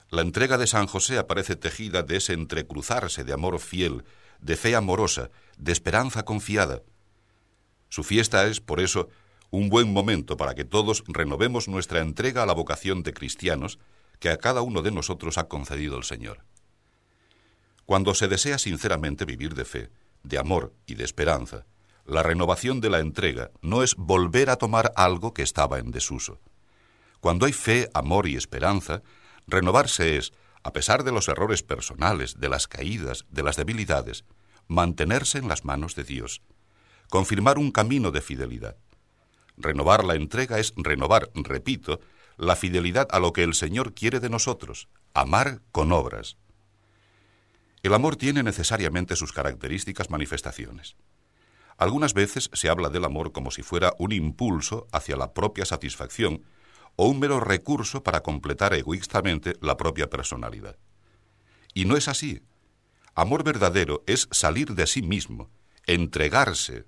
La 0.10 0.22
entrega 0.22 0.58
de 0.58 0.68
San 0.68 0.88
José 0.88 1.18
aparece 1.18 1.56
tejida 1.56 2.04
de 2.04 2.18
ese 2.18 2.34
entrecruzarse 2.34 3.24
de 3.24 3.34
amor 3.34 3.60
fiel, 3.60 4.04
de 4.40 4.56
fe 4.56 4.76
amorosa, 4.76 5.30
de 5.58 5.72
esperanza 5.72 6.26
confiada. 6.26 6.82
Su 7.90 8.04
fiesta 8.04 8.46
es, 8.48 8.60
por 8.60 8.80
eso, 8.80 9.10
un 9.52 9.70
buen 9.70 9.92
momento 9.92 10.38
para 10.38 10.56
que 10.56 10.66
todos 10.66 11.04
renovemos 11.08 11.68
nuestra 11.68 12.02
entrega 12.02 12.44
a 12.44 12.46
la 12.46 12.54
vocación 12.54 13.04
de 13.04 13.14
cristianos 13.14 13.80
que 14.20 14.30
a 14.30 14.38
cada 14.38 14.62
uno 14.62 14.82
de 14.82 14.92
nosotros 14.92 15.38
ha 15.38 15.48
concedido 15.48 15.98
el 15.98 16.04
Señor. 16.04 16.40
Cuando 17.86 18.16
se 18.16 18.28
desea 18.28 18.58
sinceramente 18.58 19.26
vivir 19.26 19.54
de 19.54 19.66
fe, 19.66 19.90
de 20.24 20.38
amor 20.40 20.74
y 20.88 20.96
de 20.96 21.04
esperanza, 21.04 21.66
la 22.06 22.24
renovación 22.24 22.82
de 22.82 22.90
la 22.90 23.00
entrega 23.00 23.52
no 23.62 23.84
es 23.84 23.96
volver 23.96 24.50
a 24.50 24.58
tomar 24.58 24.92
algo 24.96 25.34
que 25.34 25.44
estaba 25.44 25.80
en 25.80 25.92
desuso. 25.92 26.40
Cuando 27.20 27.46
hay 27.46 27.54
fe, 27.54 27.90
amor 27.94 28.28
y 28.28 28.36
esperanza, 28.36 29.02
renovarse 29.48 30.18
es, 30.18 30.32
a 30.64 30.74
pesar 30.74 31.04
de 31.04 31.12
los 31.12 31.28
errores 31.28 31.64
personales, 31.64 32.40
de 32.40 32.50
las 32.50 32.68
caídas, 32.68 33.26
de 33.30 33.44
las 33.44 33.56
debilidades, 33.56 34.26
mantenerse 34.68 35.38
en 35.38 35.48
las 35.48 35.66
manos 35.66 35.96
de 35.96 36.04
Dios, 36.04 36.42
confirmar 37.10 37.58
un 37.58 37.72
camino 37.72 38.12
de 38.12 38.22
fidelidad. 38.22 38.78
Renovar 39.58 40.04
la 40.04 40.16
entrega 40.16 40.60
es 40.60 40.74
renovar, 40.76 41.32
repito, 41.34 42.00
la 42.38 42.56
fidelidad 42.56 43.08
a 43.12 43.20
lo 43.20 43.34
que 43.34 43.44
el 43.44 43.54
Señor 43.54 43.94
quiere 43.94 44.20
de 44.20 44.30
nosotros, 44.30 44.90
amar 45.14 45.62
con 45.72 45.92
obras. 45.92 46.38
El 47.84 47.94
amor 47.94 48.16
tiene 48.16 48.44
necesariamente 48.44 49.16
sus 49.16 49.32
características 49.32 50.10
manifestaciones. 50.10 50.96
Algunas 51.78 52.14
veces 52.14 52.50
se 52.54 52.70
habla 52.70 52.90
del 52.90 53.06
amor 53.06 53.32
como 53.32 53.52
si 53.52 53.62
fuera 53.62 53.94
un 54.00 54.12
impulso 54.12 54.88
hacia 54.92 55.18
la 55.18 55.34
propia 55.34 55.66
satisfacción 55.66 56.44
o 56.96 57.08
un 57.08 57.20
mero 57.20 57.40
recurso 57.40 58.04
para 58.04 58.22
completar 58.22 58.74
egoístamente 58.74 59.56
la 59.62 59.78
propia 59.78 60.10
personalidad. 60.10 60.78
Y 61.74 61.86
no 61.86 61.98
es 61.98 62.08
así. 62.08 62.42
Amor 63.14 63.44
verdadero 63.44 64.04
es 64.08 64.28
salir 64.32 64.74
de 64.76 64.88
sí 64.88 65.02
mismo, 65.02 65.50
entregarse, 65.86 66.86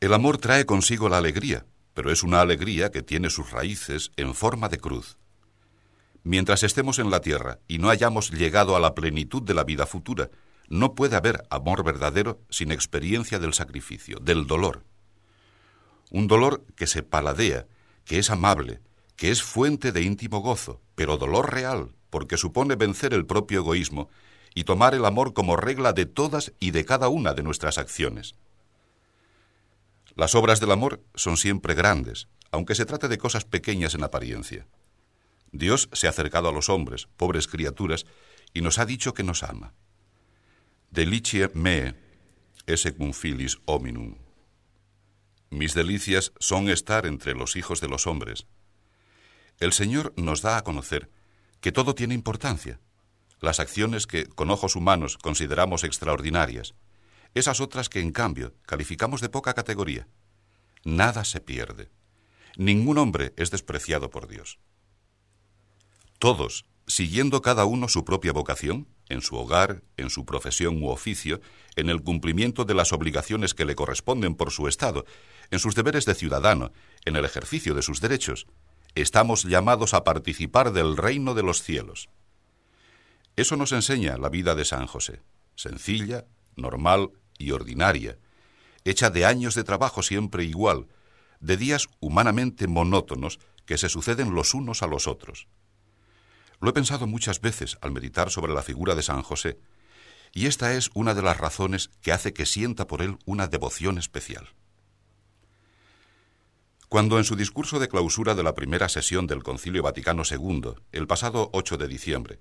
el 0.00 0.14
amor 0.14 0.38
trae 0.38 0.64
consigo 0.64 1.08
la 1.08 1.18
alegría, 1.18 1.66
pero 1.92 2.12
es 2.12 2.22
una 2.22 2.40
alegría 2.40 2.92
que 2.92 3.02
tiene 3.02 3.30
sus 3.30 3.50
raíces 3.50 4.12
en 4.16 4.32
forma 4.32 4.68
de 4.68 4.78
cruz. 4.78 5.18
Mientras 6.22 6.62
estemos 6.62 7.00
en 7.00 7.10
la 7.10 7.20
tierra 7.20 7.58
y 7.66 7.78
no 7.78 7.90
hayamos 7.90 8.30
llegado 8.30 8.76
a 8.76 8.80
la 8.80 8.94
plenitud 8.94 9.42
de 9.42 9.54
la 9.54 9.64
vida 9.64 9.86
futura, 9.86 10.30
no 10.68 10.94
puede 10.94 11.16
haber 11.16 11.44
amor 11.50 11.82
verdadero 11.82 12.40
sin 12.48 12.70
experiencia 12.70 13.40
del 13.40 13.54
sacrificio, 13.54 14.18
del 14.20 14.46
dolor. 14.46 14.84
Un 16.10 16.28
dolor 16.28 16.64
que 16.76 16.86
se 16.86 17.02
paladea, 17.02 17.66
que 18.04 18.18
es 18.18 18.30
amable, 18.30 18.80
que 19.16 19.30
es 19.30 19.42
fuente 19.42 19.90
de 19.90 20.02
íntimo 20.02 20.40
gozo, 20.40 20.80
pero 20.94 21.16
dolor 21.16 21.52
real, 21.52 21.90
porque 22.10 22.36
supone 22.36 22.76
vencer 22.76 23.14
el 23.14 23.26
propio 23.26 23.60
egoísmo 23.60 24.08
y 24.54 24.62
tomar 24.62 24.94
el 24.94 25.04
amor 25.04 25.32
como 25.32 25.56
regla 25.56 25.92
de 25.92 26.06
todas 26.06 26.52
y 26.60 26.70
de 26.70 26.84
cada 26.84 27.08
una 27.08 27.34
de 27.34 27.42
nuestras 27.42 27.78
acciones. 27.78 28.36
Las 30.18 30.34
obras 30.34 30.58
del 30.58 30.72
amor 30.72 31.04
son 31.14 31.36
siempre 31.36 31.74
grandes, 31.74 32.26
aunque 32.50 32.74
se 32.74 32.84
trate 32.84 33.06
de 33.06 33.18
cosas 33.18 33.44
pequeñas 33.44 33.94
en 33.94 34.02
apariencia. 34.02 34.66
Dios 35.52 35.88
se 35.92 36.08
ha 36.08 36.10
acercado 36.10 36.48
a 36.48 36.52
los 36.52 36.68
hombres, 36.68 37.06
pobres 37.16 37.46
criaturas, 37.46 38.04
y 38.52 38.60
nos 38.60 38.80
ha 38.80 38.84
dicho 38.84 39.14
que 39.14 39.22
nos 39.22 39.44
ama. 39.44 39.74
Delicie 40.90 41.52
me 41.54 41.94
cum 42.96 43.12
filis 43.12 43.58
hominum. 43.64 44.16
Mis 45.50 45.74
delicias 45.74 46.32
son 46.40 46.68
estar 46.68 47.06
entre 47.06 47.34
los 47.34 47.54
hijos 47.54 47.80
de 47.80 47.86
los 47.86 48.08
hombres. 48.08 48.48
El 49.60 49.72
Señor 49.72 50.14
nos 50.16 50.42
da 50.42 50.56
a 50.56 50.64
conocer 50.64 51.12
que 51.60 51.70
todo 51.70 51.94
tiene 51.94 52.14
importancia. 52.14 52.80
Las 53.38 53.60
acciones 53.60 54.08
que 54.08 54.26
con 54.26 54.50
ojos 54.50 54.74
humanos 54.74 55.16
consideramos 55.16 55.84
extraordinarias, 55.84 56.74
esas 57.34 57.60
otras 57.60 57.88
que 57.88 58.00
en 58.00 58.12
cambio 58.12 58.54
calificamos 58.66 59.20
de 59.20 59.28
poca 59.28 59.54
categoría. 59.54 60.08
Nada 60.84 61.24
se 61.24 61.40
pierde. 61.40 61.90
Ningún 62.56 62.98
hombre 62.98 63.34
es 63.36 63.50
despreciado 63.50 64.10
por 64.10 64.28
Dios. 64.28 64.58
Todos, 66.18 66.66
siguiendo 66.86 67.42
cada 67.42 67.64
uno 67.64 67.88
su 67.88 68.04
propia 68.04 68.32
vocación, 68.32 68.88
en 69.08 69.22
su 69.22 69.36
hogar, 69.36 69.82
en 69.96 70.10
su 70.10 70.24
profesión 70.24 70.82
u 70.82 70.88
oficio, 70.88 71.40
en 71.76 71.88
el 71.88 72.02
cumplimiento 72.02 72.64
de 72.64 72.74
las 72.74 72.92
obligaciones 72.92 73.54
que 73.54 73.64
le 73.64 73.74
corresponden 73.74 74.34
por 74.34 74.50
su 74.50 74.68
Estado, 74.68 75.04
en 75.50 75.58
sus 75.58 75.74
deberes 75.74 76.04
de 76.04 76.14
ciudadano, 76.14 76.72
en 77.04 77.16
el 77.16 77.24
ejercicio 77.24 77.74
de 77.74 77.82
sus 77.82 78.00
derechos, 78.00 78.46
estamos 78.94 79.44
llamados 79.44 79.94
a 79.94 80.04
participar 80.04 80.72
del 80.72 80.96
reino 80.96 81.34
de 81.34 81.42
los 81.42 81.62
cielos. 81.62 82.08
Eso 83.36 83.56
nos 83.56 83.72
enseña 83.72 84.18
la 84.18 84.28
vida 84.28 84.54
de 84.54 84.64
San 84.64 84.86
José, 84.86 85.22
sencilla, 85.54 86.26
normal 86.58 87.10
y 87.38 87.52
ordinaria, 87.52 88.18
hecha 88.84 89.10
de 89.10 89.24
años 89.24 89.54
de 89.54 89.64
trabajo 89.64 90.02
siempre 90.02 90.44
igual, 90.44 90.86
de 91.40 91.56
días 91.56 91.88
humanamente 92.00 92.66
monótonos 92.66 93.38
que 93.64 93.78
se 93.78 93.88
suceden 93.88 94.34
los 94.34 94.54
unos 94.54 94.82
a 94.82 94.86
los 94.86 95.06
otros. 95.06 95.46
Lo 96.60 96.70
he 96.70 96.72
pensado 96.72 97.06
muchas 97.06 97.40
veces 97.40 97.78
al 97.80 97.92
meditar 97.92 98.30
sobre 98.30 98.52
la 98.52 98.62
figura 98.62 98.94
de 98.94 99.02
San 99.02 99.22
José, 99.22 99.58
y 100.32 100.46
esta 100.46 100.74
es 100.74 100.90
una 100.94 101.14
de 101.14 101.22
las 101.22 101.38
razones 101.38 101.90
que 102.02 102.12
hace 102.12 102.32
que 102.32 102.46
sienta 102.46 102.86
por 102.86 103.02
él 103.02 103.18
una 103.24 103.46
devoción 103.46 103.98
especial. 103.98 104.48
Cuando 106.88 107.18
en 107.18 107.24
su 107.24 107.36
discurso 107.36 107.78
de 107.78 107.88
clausura 107.88 108.34
de 108.34 108.42
la 108.42 108.54
primera 108.54 108.88
sesión 108.88 109.26
del 109.26 109.42
Concilio 109.42 109.82
Vaticano 109.82 110.22
II, 110.28 110.72
el 110.92 111.06
pasado 111.06 111.50
8 111.52 111.76
de 111.76 111.88
diciembre, 111.88 112.40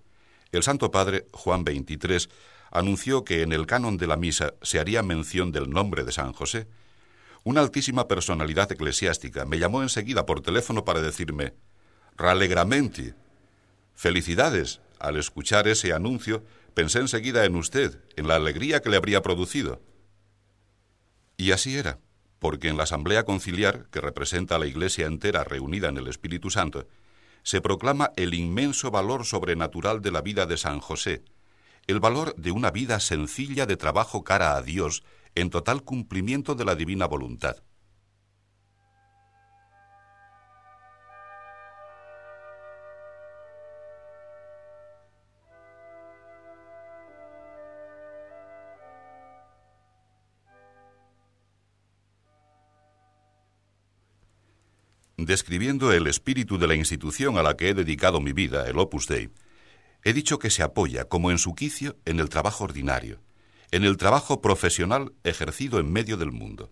el 0.51 0.63
Santo 0.63 0.89
Padre 0.89 1.27
Juan 1.33 1.63
XXIII 1.65 2.29
anunció 2.71 3.23
que 3.23 3.41
en 3.41 3.53
el 3.53 3.65
canon 3.65 3.97
de 3.97 4.07
la 4.07 4.17
misa 4.17 4.53
se 4.61 4.79
haría 4.79 5.03
mención 5.03 5.51
del 5.51 5.69
nombre 5.69 6.03
de 6.03 6.11
San 6.11 6.33
José, 6.33 6.67
una 7.43 7.61
altísima 7.61 8.07
personalidad 8.07 8.71
eclesiástica 8.71 9.45
me 9.45 9.59
llamó 9.59 9.81
enseguida 9.81 10.25
por 10.25 10.41
teléfono 10.41 10.83
para 10.83 11.01
decirme, 11.01 11.53
Ralegramente. 12.17 13.13
Felicidades. 13.93 14.81
Al 14.99 15.17
escuchar 15.17 15.67
ese 15.67 15.93
anuncio, 15.93 16.43
pensé 16.73 16.99
enseguida 16.99 17.45
en 17.45 17.55
usted, 17.55 18.01
en 18.15 18.27
la 18.27 18.35
alegría 18.35 18.81
que 18.81 18.89
le 18.89 18.97
habría 18.97 19.21
producido. 19.21 19.81
Y 21.37 21.51
así 21.51 21.77
era, 21.77 21.99
porque 22.39 22.69
en 22.69 22.77
la 22.77 22.83
Asamblea 22.83 23.23
Conciliar, 23.23 23.85
que 23.91 24.01
representa 24.01 24.55
a 24.55 24.59
la 24.59 24.65
Iglesia 24.65 25.05
entera 25.05 25.43
reunida 25.43 25.89
en 25.89 25.97
el 25.97 26.07
Espíritu 26.07 26.49
Santo, 26.49 26.87
se 27.43 27.61
proclama 27.61 28.11
el 28.15 28.33
inmenso 28.33 28.89
valor 28.89 29.23
sobrenatural 29.23 30.01
de 30.01 30.11
la 30.11 30.21
vida 30.21 30.47
de 30.47 30.57
San 30.57 30.79
José, 30.79 31.23
el 31.87 32.01
valor 32.01 32.35
de 32.35 32.51
una 32.51 32.69
vida 32.69 32.99
sencilla 32.99 33.65
de 33.65 33.77
trabajo 33.77 34.25
cara 34.25 34.57
a 34.57 34.61
Dios 34.61 35.03
en 35.35 35.49
total 35.49 35.83
cumplimiento 35.83 36.53
de 36.53 36.65
la 36.65 36.75
divina 36.75 37.05
voluntad. 37.05 37.63
Describiendo 55.15 55.91
el 55.93 56.07
espíritu 56.07 56.57
de 56.57 56.67
la 56.67 56.75
institución 56.75 57.37
a 57.37 57.43
la 57.43 57.55
que 57.57 57.69
he 57.69 57.73
dedicado 57.73 58.21
mi 58.21 58.33
vida, 58.33 58.67
el 58.67 58.77
Opus 58.77 59.07
Dei, 59.07 59.29
he 60.07 60.13
dicho 60.13 60.39
que 60.39 60.49
se 60.49 60.63
apoya, 60.63 61.03
como 61.03 61.31
en 61.31 61.37
su 61.37 61.53
quicio, 61.53 61.97
en 62.05 62.21
el 62.21 62.29
trabajo 62.29 62.63
ordinario, 62.63 63.19
en 63.71 63.83
el 63.83 63.97
trabajo 63.97 64.39
profesional 64.39 65.11
ejercido 65.25 65.79
en 65.79 65.91
medio 65.91 66.15
del 66.15 66.31
mundo. 66.31 66.71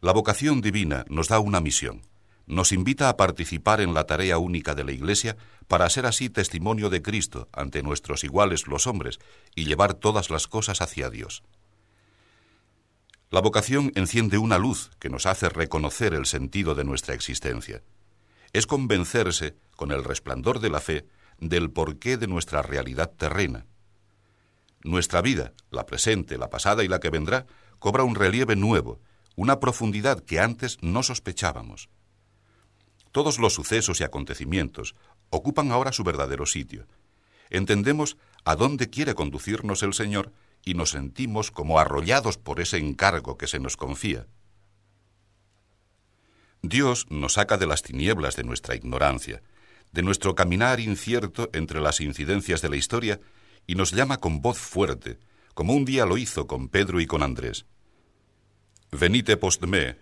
La 0.00 0.12
vocación 0.12 0.60
divina 0.60 1.04
nos 1.08 1.26
da 1.26 1.40
una 1.40 1.60
misión, 1.60 2.02
nos 2.46 2.70
invita 2.70 3.08
a 3.08 3.16
participar 3.16 3.80
en 3.80 3.94
la 3.94 4.04
tarea 4.04 4.38
única 4.38 4.76
de 4.76 4.84
la 4.84 4.92
Iglesia 4.92 5.36
para 5.66 5.90
ser 5.90 6.06
así 6.06 6.30
testimonio 6.30 6.88
de 6.88 7.02
Cristo 7.02 7.48
ante 7.52 7.82
nuestros 7.82 8.22
iguales 8.22 8.68
los 8.68 8.86
hombres 8.86 9.18
y 9.56 9.64
llevar 9.64 9.94
todas 9.94 10.30
las 10.30 10.46
cosas 10.46 10.82
hacia 10.82 11.10
Dios. 11.10 11.42
La 13.28 13.40
vocación 13.40 13.90
enciende 13.96 14.38
una 14.38 14.56
luz 14.56 14.92
que 15.00 15.08
nos 15.08 15.26
hace 15.26 15.48
reconocer 15.48 16.14
el 16.14 16.26
sentido 16.26 16.76
de 16.76 16.84
nuestra 16.84 17.14
existencia. 17.16 17.82
Es 18.52 18.68
convencerse, 18.68 19.56
con 19.74 19.90
el 19.90 20.04
resplandor 20.04 20.60
de 20.60 20.70
la 20.70 20.78
fe, 20.78 21.06
del 21.38 21.70
porqué 21.70 22.16
de 22.16 22.26
nuestra 22.26 22.62
realidad 22.62 23.10
terrena. 23.16 23.66
Nuestra 24.84 25.22
vida, 25.22 25.52
la 25.70 25.86
presente, 25.86 26.38
la 26.38 26.50
pasada 26.50 26.84
y 26.84 26.88
la 26.88 27.00
que 27.00 27.10
vendrá, 27.10 27.46
cobra 27.78 28.04
un 28.04 28.14
relieve 28.14 28.56
nuevo, 28.56 29.00
una 29.36 29.60
profundidad 29.60 30.20
que 30.20 30.40
antes 30.40 30.78
no 30.82 31.02
sospechábamos. 31.02 31.88
Todos 33.12 33.38
los 33.38 33.54
sucesos 33.54 34.00
y 34.00 34.04
acontecimientos 34.04 34.94
ocupan 35.30 35.70
ahora 35.70 35.92
su 35.92 36.04
verdadero 36.04 36.46
sitio. 36.46 36.86
Entendemos 37.50 38.16
a 38.44 38.56
dónde 38.56 38.88
quiere 38.88 39.14
conducirnos 39.14 39.82
el 39.82 39.94
Señor 39.94 40.32
y 40.64 40.74
nos 40.74 40.90
sentimos 40.90 41.50
como 41.50 41.78
arrollados 41.78 42.38
por 42.38 42.60
ese 42.60 42.78
encargo 42.78 43.36
que 43.36 43.46
se 43.46 43.58
nos 43.58 43.76
confía. 43.76 44.26
Dios 46.62 47.06
nos 47.10 47.34
saca 47.34 47.56
de 47.58 47.66
las 47.66 47.82
tinieblas 47.82 48.36
de 48.36 48.44
nuestra 48.44 48.76
ignorancia, 48.76 49.42
de 49.92 50.02
nuestro 50.02 50.34
caminar 50.34 50.80
incierto 50.80 51.50
entre 51.52 51.80
las 51.80 52.00
incidencias 52.00 52.62
de 52.62 52.68
la 52.68 52.76
historia, 52.76 53.20
y 53.66 53.74
nos 53.74 53.92
llama 53.92 54.18
con 54.18 54.40
voz 54.40 54.58
fuerte, 54.58 55.18
como 55.54 55.74
un 55.74 55.84
día 55.84 56.06
lo 56.06 56.18
hizo 56.18 56.46
con 56.46 56.68
Pedro 56.68 57.00
y 57.00 57.06
con 57.06 57.22
Andrés. 57.22 57.66
Venite 58.90 59.36
post 59.36 59.62
me, 59.64 59.96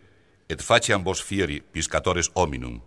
et 0.49 0.62
faciam 0.62 1.04
vos 1.04 1.23
fieri 1.23 1.61
piscatores 1.61 2.30
hominum. 2.35 2.80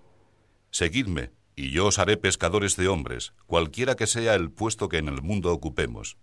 Seguidme, 0.71 1.31
y 1.55 1.71
yo 1.71 1.87
os 1.87 1.99
haré 1.99 2.17
pescadores 2.17 2.75
de 2.75 2.87
hombres, 2.87 3.33
cualquiera 3.45 3.95
que 3.95 4.07
sea 4.07 4.35
el 4.35 4.49
puesto 4.51 4.89
que 4.89 4.97
en 4.97 5.07
el 5.07 5.21
mundo 5.21 5.51
ocupemos. 5.53 6.17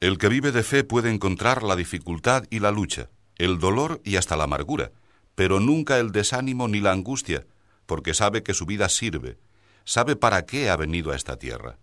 El 0.00 0.18
que 0.18 0.28
vive 0.28 0.52
de 0.52 0.62
fe 0.62 0.84
puede 0.84 1.10
encontrar 1.10 1.62
la 1.62 1.74
dificultad 1.74 2.44
y 2.50 2.60
la 2.60 2.70
lucha, 2.70 3.10
el 3.36 3.58
dolor 3.58 4.00
y 4.04 4.16
hasta 4.16 4.36
la 4.36 4.44
amargura, 4.44 4.92
pero 5.34 5.60
nunca 5.60 5.98
el 5.98 6.12
desánimo 6.12 6.68
ni 6.68 6.80
la 6.80 6.92
angustia, 6.92 7.46
porque 7.86 8.14
sabe 8.14 8.42
que 8.42 8.54
su 8.54 8.66
vida 8.66 8.88
sirve, 8.88 9.38
sabe 9.84 10.16
para 10.16 10.44
qué 10.44 10.68
ha 10.68 10.76
venido 10.76 11.12
a 11.12 11.16
esta 11.16 11.38
tierra. 11.38 11.78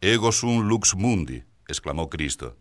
Ego 0.00 0.32
sum 0.32 0.68
lux 0.68 0.94
mundi, 0.94 1.42
exclamó 1.68 2.08
Cristo. 2.08 2.56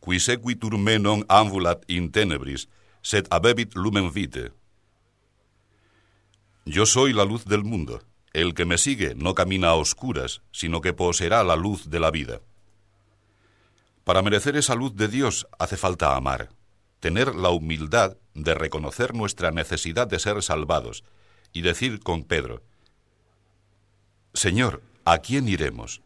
Qui 0.00 0.20
sequitur 0.20 0.78
me 0.78 0.98
non 0.98 1.24
ambulat 1.28 1.84
in 1.88 2.12
tenebris, 2.12 2.68
sed 3.02 3.26
abebit 3.30 3.74
lumen 3.74 4.12
vite. 4.12 4.52
Yo 6.64 6.86
soy 6.86 7.12
la 7.12 7.24
luz 7.24 7.44
del 7.44 7.64
mundo. 7.64 8.02
El 8.32 8.52
que 8.52 8.66
me 8.66 8.76
sigue 8.76 9.14
no 9.14 9.34
camina 9.34 9.68
a 9.68 9.74
oscuras, 9.74 10.42
sino 10.52 10.82
que 10.82 10.92
poseerá 10.92 11.42
la 11.42 11.56
luz 11.56 11.88
de 11.88 12.00
la 12.00 12.10
vida. 12.10 12.42
Para 14.04 14.20
merecer 14.20 14.56
esa 14.56 14.74
luz 14.74 14.94
de 14.94 15.08
Dios 15.08 15.46
hace 15.58 15.78
falta 15.78 16.14
amar, 16.14 16.50
tener 17.00 17.34
la 17.34 17.48
humildad 17.48 18.18
de 18.34 18.54
reconocer 18.54 19.14
nuestra 19.14 19.52
necesidad 19.52 20.06
de 20.06 20.18
ser 20.18 20.42
salvados 20.42 21.02
y 21.52 21.62
decir 21.62 22.00
con 22.00 22.24
Pedro, 22.24 22.62
Señor, 24.34 24.82
¿a 25.04 25.18
quién 25.18 25.48
iremos? 25.48 26.02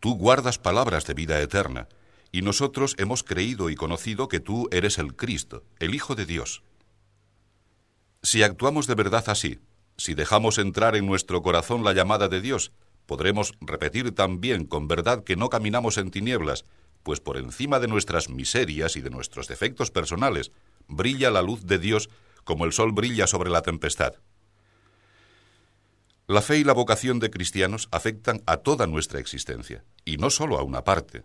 Tú 0.00 0.16
guardas 0.16 0.58
palabras 0.58 1.06
de 1.06 1.14
vida 1.14 1.40
eterna, 1.40 1.88
y 2.32 2.42
nosotros 2.42 2.94
hemos 2.98 3.22
creído 3.22 3.70
y 3.70 3.74
conocido 3.74 4.28
que 4.28 4.40
tú 4.40 4.68
eres 4.70 4.98
el 4.98 5.16
Cristo, 5.16 5.64
el 5.78 5.94
Hijo 5.94 6.14
de 6.14 6.26
Dios. 6.26 6.62
Si 8.22 8.42
actuamos 8.42 8.86
de 8.86 8.94
verdad 8.94 9.24
así, 9.28 9.58
si 9.96 10.14
dejamos 10.14 10.58
entrar 10.58 10.94
en 10.96 11.06
nuestro 11.06 11.42
corazón 11.42 11.84
la 11.84 11.92
llamada 11.92 12.28
de 12.28 12.40
Dios, 12.40 12.72
podremos 13.06 13.54
repetir 13.60 14.14
también 14.14 14.64
con 14.64 14.86
verdad 14.86 15.24
que 15.24 15.36
no 15.36 15.48
caminamos 15.48 15.98
en 15.98 16.10
tinieblas, 16.10 16.64
pues 17.02 17.20
por 17.20 17.36
encima 17.36 17.80
de 17.80 17.88
nuestras 17.88 18.28
miserias 18.28 18.96
y 18.96 19.00
de 19.00 19.10
nuestros 19.10 19.48
defectos 19.48 19.90
personales 19.90 20.52
brilla 20.86 21.30
la 21.30 21.42
luz 21.42 21.64
de 21.66 21.78
Dios 21.78 22.10
como 22.44 22.64
el 22.64 22.72
sol 22.72 22.92
brilla 22.92 23.26
sobre 23.26 23.50
la 23.50 23.62
tempestad. 23.62 24.14
La 26.30 26.42
fe 26.42 26.58
y 26.58 26.62
la 26.62 26.74
vocación 26.74 27.18
de 27.18 27.28
cristianos 27.28 27.88
afectan 27.90 28.40
a 28.46 28.58
toda 28.58 28.86
nuestra 28.86 29.18
existencia, 29.18 29.82
y 30.04 30.16
no 30.16 30.30
solo 30.30 30.60
a 30.60 30.62
una 30.62 30.84
parte. 30.84 31.24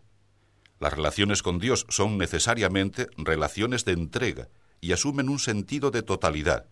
Las 0.79 0.93
relaciones 0.93 1.43
con 1.43 1.59
Dios 1.59 1.85
son 1.89 2.17
necesariamente 2.17 3.05
relaciones 3.15 3.85
de 3.85 3.91
entrega 3.91 4.47
y 4.81 4.93
asumen 4.93 5.29
un 5.29 5.37
sentido 5.37 5.91
de 5.91 6.01
totalidad. 6.01 6.65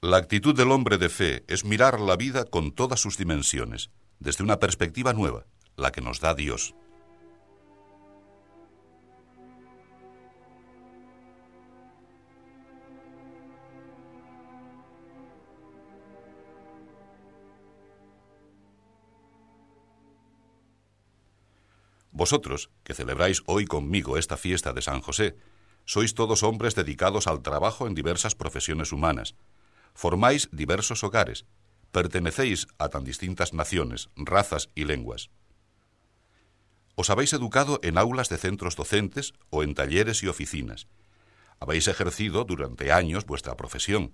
La 0.00 0.16
actitud 0.16 0.56
del 0.56 0.70
hombre 0.70 0.96
de 0.96 1.10
fe 1.10 1.44
es 1.48 1.66
mirar 1.66 2.00
la 2.00 2.16
vida 2.16 2.46
con 2.46 2.72
todas 2.72 2.98
sus 2.98 3.18
dimensiones, 3.18 3.90
desde 4.18 4.42
una 4.42 4.58
perspectiva 4.58 5.12
nueva, 5.12 5.44
la 5.76 5.92
que 5.92 6.00
nos 6.00 6.20
da 6.20 6.32
Dios. 6.32 6.74
Vosotros, 22.12 22.70
que 22.84 22.92
celebráis 22.92 23.42
hoy 23.46 23.64
conmigo 23.64 24.18
esta 24.18 24.36
fiesta 24.36 24.74
de 24.74 24.82
San 24.82 25.00
José, 25.00 25.34
sois 25.86 26.14
todos 26.14 26.42
hombres 26.42 26.74
dedicados 26.74 27.26
al 27.26 27.40
trabajo 27.40 27.86
en 27.86 27.94
diversas 27.94 28.34
profesiones 28.34 28.92
humanas. 28.92 29.34
Formáis 29.94 30.48
diversos 30.52 31.02
hogares, 31.04 31.46
pertenecéis 31.90 32.68
a 32.78 32.90
tan 32.90 33.02
distintas 33.04 33.54
naciones, 33.54 34.10
razas 34.14 34.68
y 34.74 34.84
lenguas. 34.84 35.30
Os 36.94 37.08
habéis 37.08 37.32
educado 37.32 37.80
en 37.82 37.96
aulas 37.96 38.28
de 38.28 38.36
centros 38.36 38.76
docentes 38.76 39.32
o 39.48 39.62
en 39.62 39.74
talleres 39.74 40.22
y 40.22 40.28
oficinas. 40.28 40.88
Habéis 41.60 41.88
ejercido 41.88 42.44
durante 42.44 42.92
años 42.92 43.24
vuestra 43.24 43.56
profesión. 43.56 44.12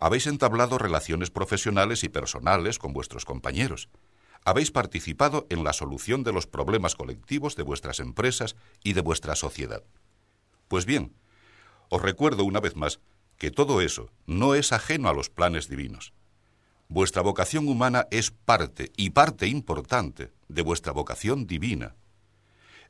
Habéis 0.00 0.26
entablado 0.26 0.78
relaciones 0.78 1.30
profesionales 1.30 2.02
y 2.02 2.08
personales 2.08 2.78
con 2.78 2.94
vuestros 2.94 3.26
compañeros 3.26 3.90
habéis 4.46 4.70
participado 4.70 5.44
en 5.50 5.64
la 5.64 5.72
solución 5.72 6.22
de 6.22 6.32
los 6.32 6.46
problemas 6.46 6.94
colectivos 6.94 7.56
de 7.56 7.64
vuestras 7.64 7.98
empresas 7.98 8.54
y 8.84 8.92
de 8.92 9.00
vuestra 9.00 9.34
sociedad. 9.34 9.82
Pues 10.68 10.86
bien, 10.86 11.16
os 11.88 12.00
recuerdo 12.00 12.44
una 12.44 12.60
vez 12.60 12.76
más 12.76 13.00
que 13.38 13.50
todo 13.50 13.80
eso 13.80 14.08
no 14.24 14.54
es 14.54 14.72
ajeno 14.72 15.08
a 15.08 15.12
los 15.12 15.30
planes 15.30 15.68
divinos. 15.68 16.12
Vuestra 16.86 17.22
vocación 17.22 17.66
humana 17.66 18.06
es 18.12 18.30
parte, 18.30 18.92
y 18.96 19.10
parte 19.10 19.48
importante, 19.48 20.30
de 20.46 20.62
vuestra 20.62 20.92
vocación 20.92 21.48
divina. 21.48 21.96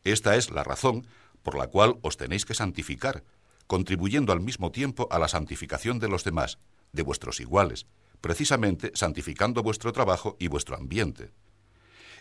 Esta 0.04 0.36
es 0.36 0.50
la 0.50 0.62
razón 0.62 1.06
por 1.42 1.56
la 1.56 1.68
cual 1.68 1.96
os 2.02 2.18
tenéis 2.18 2.44
que 2.44 2.52
santificar, 2.52 3.24
contribuyendo 3.66 4.34
al 4.34 4.40
mismo 4.40 4.72
tiempo 4.72 5.08
a 5.10 5.18
la 5.18 5.26
santificación 5.26 6.00
de 6.00 6.08
los 6.08 6.22
demás, 6.22 6.58
de 6.92 7.02
vuestros 7.02 7.40
iguales, 7.40 7.86
precisamente 8.20 8.92
santificando 8.94 9.62
vuestro 9.62 9.94
trabajo 9.94 10.36
y 10.38 10.48
vuestro 10.48 10.76
ambiente 10.76 11.30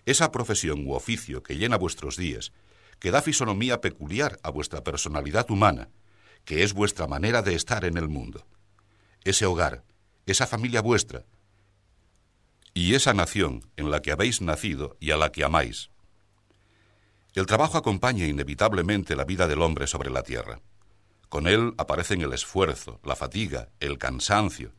esa 0.05 0.31
profesión 0.31 0.87
u 0.87 0.93
oficio 0.93 1.43
que 1.43 1.57
llena 1.57 1.77
vuestros 1.77 2.17
días, 2.17 2.51
que 2.99 3.11
da 3.11 3.21
fisonomía 3.21 3.81
peculiar 3.81 4.39
a 4.43 4.49
vuestra 4.49 4.83
personalidad 4.83 5.49
humana, 5.51 5.89
que 6.45 6.63
es 6.63 6.73
vuestra 6.73 7.07
manera 7.07 7.41
de 7.41 7.55
estar 7.55 7.85
en 7.85 7.97
el 7.97 8.07
mundo. 8.07 8.45
Ese 9.23 9.45
hogar, 9.45 9.83
esa 10.25 10.47
familia 10.47 10.81
vuestra, 10.81 11.25
y 12.73 12.93
esa 12.93 13.13
nación 13.13 13.71
en 13.77 13.89
la 13.89 14.01
que 14.01 14.11
habéis 14.11 14.41
nacido 14.41 14.97
y 14.99 15.11
a 15.11 15.17
la 15.17 15.31
que 15.31 15.43
amáis. 15.43 15.89
El 17.33 17.45
trabajo 17.45 17.77
acompaña 17.77 18.25
inevitablemente 18.25 19.15
la 19.15 19.23
vida 19.23 19.47
del 19.47 19.61
hombre 19.61 19.87
sobre 19.87 20.09
la 20.09 20.23
tierra. 20.23 20.59
Con 21.29 21.47
él 21.47 21.73
aparecen 21.77 22.21
el 22.21 22.33
esfuerzo, 22.33 22.99
la 23.03 23.15
fatiga, 23.15 23.69
el 23.79 23.97
cansancio, 23.97 24.73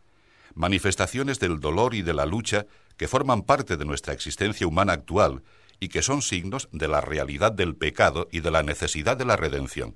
manifestaciones 0.56 1.38
del 1.38 1.60
dolor 1.60 1.94
y 1.94 2.02
de 2.02 2.14
la 2.14 2.26
lucha 2.26 2.66
que 2.96 3.06
forman 3.06 3.42
parte 3.42 3.76
de 3.76 3.84
nuestra 3.84 4.14
existencia 4.14 4.66
humana 4.66 4.94
actual 4.94 5.42
y 5.78 5.88
que 5.88 6.02
son 6.02 6.22
signos 6.22 6.68
de 6.72 6.88
la 6.88 7.00
realidad 7.00 7.52
del 7.52 7.76
pecado 7.76 8.28
y 8.32 8.40
de 8.40 8.50
la 8.50 8.62
necesidad 8.62 9.16
de 9.16 9.26
la 9.26 9.36
redención. 9.36 9.94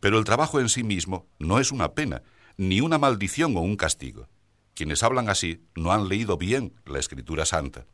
Pero 0.00 0.18
el 0.18 0.24
trabajo 0.24 0.60
en 0.60 0.68
sí 0.68 0.84
mismo 0.84 1.26
no 1.38 1.58
es 1.58 1.72
una 1.72 1.94
pena, 1.94 2.22
ni 2.58 2.80
una 2.80 2.98
maldición 2.98 3.56
o 3.56 3.60
un 3.60 3.76
castigo. 3.76 4.28
Quienes 4.74 5.02
hablan 5.02 5.28
así 5.28 5.64
no 5.74 5.92
han 5.92 6.08
leído 6.08 6.36
bien 6.36 6.74
la 6.84 6.98
Escritura 6.98 7.46
Santa. 7.46 7.86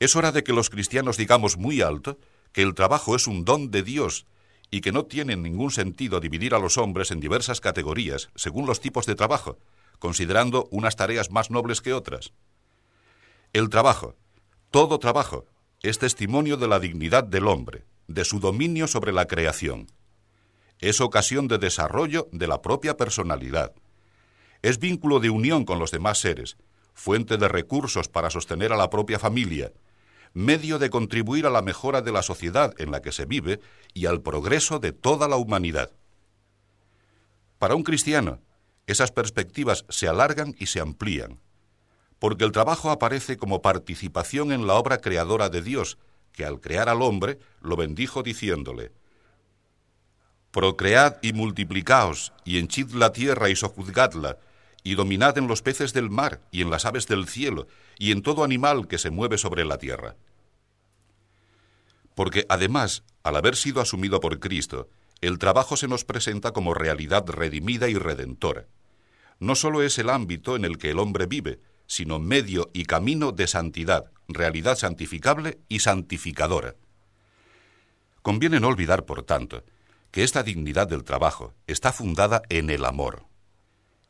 Es 0.00 0.16
hora 0.16 0.32
de 0.32 0.42
que 0.42 0.52
los 0.52 0.68
cristianos 0.68 1.16
digamos 1.16 1.56
muy 1.56 1.80
alto 1.80 2.18
que 2.52 2.62
el 2.62 2.74
trabajo 2.74 3.14
es 3.14 3.28
un 3.28 3.44
don 3.44 3.70
de 3.70 3.82
Dios 3.82 4.26
y 4.70 4.80
que 4.80 4.90
no 4.90 5.04
tiene 5.04 5.36
ningún 5.36 5.70
sentido 5.70 6.18
dividir 6.18 6.54
a 6.54 6.58
los 6.58 6.78
hombres 6.78 7.12
en 7.12 7.20
diversas 7.20 7.60
categorías 7.60 8.30
según 8.34 8.66
los 8.66 8.80
tipos 8.80 9.06
de 9.06 9.14
trabajo, 9.14 9.58
considerando 9.98 10.68
unas 10.70 10.96
tareas 10.96 11.30
más 11.30 11.50
nobles 11.50 11.80
que 11.80 11.92
otras. 11.92 12.32
El 13.52 13.68
trabajo, 13.68 14.16
todo 14.70 14.98
trabajo, 14.98 15.46
es 15.82 15.98
testimonio 15.98 16.56
de 16.56 16.68
la 16.68 16.78
dignidad 16.78 17.24
del 17.24 17.46
hombre, 17.46 17.84
de 18.06 18.24
su 18.24 18.40
dominio 18.40 18.86
sobre 18.86 19.12
la 19.12 19.26
creación. 19.26 19.88
Es 20.78 21.00
ocasión 21.00 21.48
de 21.48 21.58
desarrollo 21.58 22.28
de 22.32 22.46
la 22.46 22.62
propia 22.62 22.96
personalidad. 22.96 23.72
Es 24.62 24.78
vínculo 24.78 25.20
de 25.20 25.30
unión 25.30 25.64
con 25.64 25.78
los 25.78 25.90
demás 25.90 26.18
seres, 26.18 26.56
fuente 26.94 27.36
de 27.36 27.48
recursos 27.48 28.08
para 28.08 28.30
sostener 28.30 28.72
a 28.72 28.76
la 28.76 28.90
propia 28.90 29.18
familia, 29.18 29.72
medio 30.34 30.78
de 30.78 30.90
contribuir 30.90 31.46
a 31.46 31.50
la 31.50 31.62
mejora 31.62 32.00
de 32.00 32.12
la 32.12 32.22
sociedad 32.22 32.74
en 32.78 32.90
la 32.90 33.02
que 33.02 33.12
se 33.12 33.26
vive 33.26 33.60
y 33.92 34.06
al 34.06 34.22
progreso 34.22 34.78
de 34.78 34.92
toda 34.92 35.28
la 35.28 35.36
humanidad. 35.36 35.90
Para 37.58 37.74
un 37.74 37.82
cristiano, 37.82 38.40
esas 38.86 39.12
perspectivas 39.12 39.84
se 39.88 40.08
alargan 40.08 40.54
y 40.58 40.66
se 40.66 40.80
amplían, 40.80 41.40
porque 42.18 42.44
el 42.44 42.52
trabajo 42.52 42.90
aparece 42.90 43.36
como 43.36 43.62
participación 43.62 44.52
en 44.52 44.66
la 44.66 44.74
obra 44.74 44.98
creadora 44.98 45.48
de 45.48 45.62
Dios, 45.62 45.98
que 46.32 46.44
al 46.44 46.60
crear 46.60 46.88
al 46.88 47.02
hombre 47.02 47.38
lo 47.60 47.76
bendijo 47.76 48.22
diciéndole, 48.22 48.92
Procread 50.50 51.16
y 51.22 51.32
multiplicaos, 51.32 52.32
y 52.44 52.58
henchid 52.58 52.90
la 52.92 53.12
tierra 53.12 53.48
y 53.48 53.56
sojuzgadla, 53.56 54.38
y 54.82 54.94
dominad 54.96 55.38
en 55.38 55.48
los 55.48 55.62
peces 55.62 55.92
del 55.92 56.10
mar 56.10 56.40
y 56.50 56.60
en 56.60 56.70
las 56.70 56.84
aves 56.84 57.06
del 57.06 57.28
cielo 57.28 57.68
y 57.98 58.12
en 58.12 58.22
todo 58.22 58.44
animal 58.44 58.88
que 58.88 58.98
se 58.98 59.10
mueve 59.10 59.38
sobre 59.38 59.64
la 59.64 59.78
tierra. 59.78 60.16
Porque 62.14 62.44
además, 62.48 63.04
al 63.22 63.36
haber 63.36 63.56
sido 63.56 63.80
asumido 63.80 64.20
por 64.20 64.40
Cristo, 64.40 64.88
el 65.22 65.38
trabajo 65.38 65.76
se 65.76 65.86
nos 65.88 66.04
presenta 66.04 66.52
como 66.52 66.74
realidad 66.74 67.24
redimida 67.28 67.88
y 67.88 67.94
redentora. 67.94 68.66
No 69.38 69.54
solo 69.54 69.82
es 69.82 69.96
el 69.98 70.10
ámbito 70.10 70.56
en 70.56 70.64
el 70.64 70.78
que 70.78 70.90
el 70.90 70.98
hombre 70.98 71.26
vive, 71.26 71.60
sino 71.86 72.18
medio 72.18 72.70
y 72.72 72.84
camino 72.84 73.30
de 73.30 73.46
santidad, 73.46 74.10
realidad 74.26 74.76
santificable 74.76 75.60
y 75.68 75.78
santificadora. 75.78 76.74
Conviene 78.20 78.58
no 78.58 78.68
olvidar, 78.68 79.04
por 79.04 79.22
tanto, 79.22 79.64
que 80.10 80.24
esta 80.24 80.42
dignidad 80.42 80.88
del 80.88 81.04
trabajo 81.04 81.54
está 81.68 81.92
fundada 81.92 82.42
en 82.48 82.68
el 82.68 82.84
amor. 82.84 83.24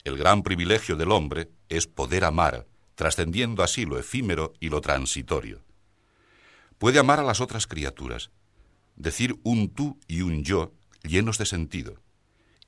El 0.05 0.17
gran 0.17 0.43
privilegio 0.43 0.97
del 0.97 1.13
hombre 1.13 1.51
es 1.69 1.87
poder 1.87 2.25
amar, 2.25 2.67
trascendiendo 2.95 3.63
así 3.63 3.85
lo 3.85 3.99
efímero 3.99 4.55
y 4.61 4.71
lo 4.71 4.81
transitorio. 4.81 5.63
Puede 6.79 6.99
amar 6.99 7.21
a 7.21 7.23
las 7.23 7.41
otras 7.41 7.67
criaturas, 7.67 8.31
decir 8.97 9.39
un 9.45 9.69
tú 9.69 9.99
y 10.09 10.23
un 10.23 10.43
yo 10.43 10.73
llenos 11.03 11.39
de 11.39 11.47
sentido, 11.47 12.03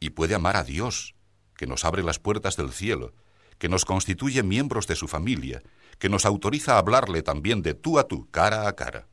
y 0.00 0.10
puede 0.10 0.34
amar 0.34 0.56
a 0.56 0.64
Dios, 0.64 1.14
que 1.56 1.66
nos 1.66 1.84
abre 1.84 2.02
las 2.02 2.18
puertas 2.18 2.56
del 2.56 2.72
cielo, 2.72 3.14
que 3.58 3.68
nos 3.68 3.84
constituye 3.84 4.42
miembros 4.42 4.86
de 4.86 4.96
su 4.96 5.08
familia, 5.08 5.62
que 5.98 6.08
nos 6.08 6.24
autoriza 6.24 6.74
a 6.74 6.78
hablarle 6.78 7.22
también 7.22 7.62
de 7.62 7.74
tú 7.74 7.98
a 7.98 8.08
tú, 8.08 8.28
cara 8.30 8.68
a 8.68 8.74
cara. 8.74 9.06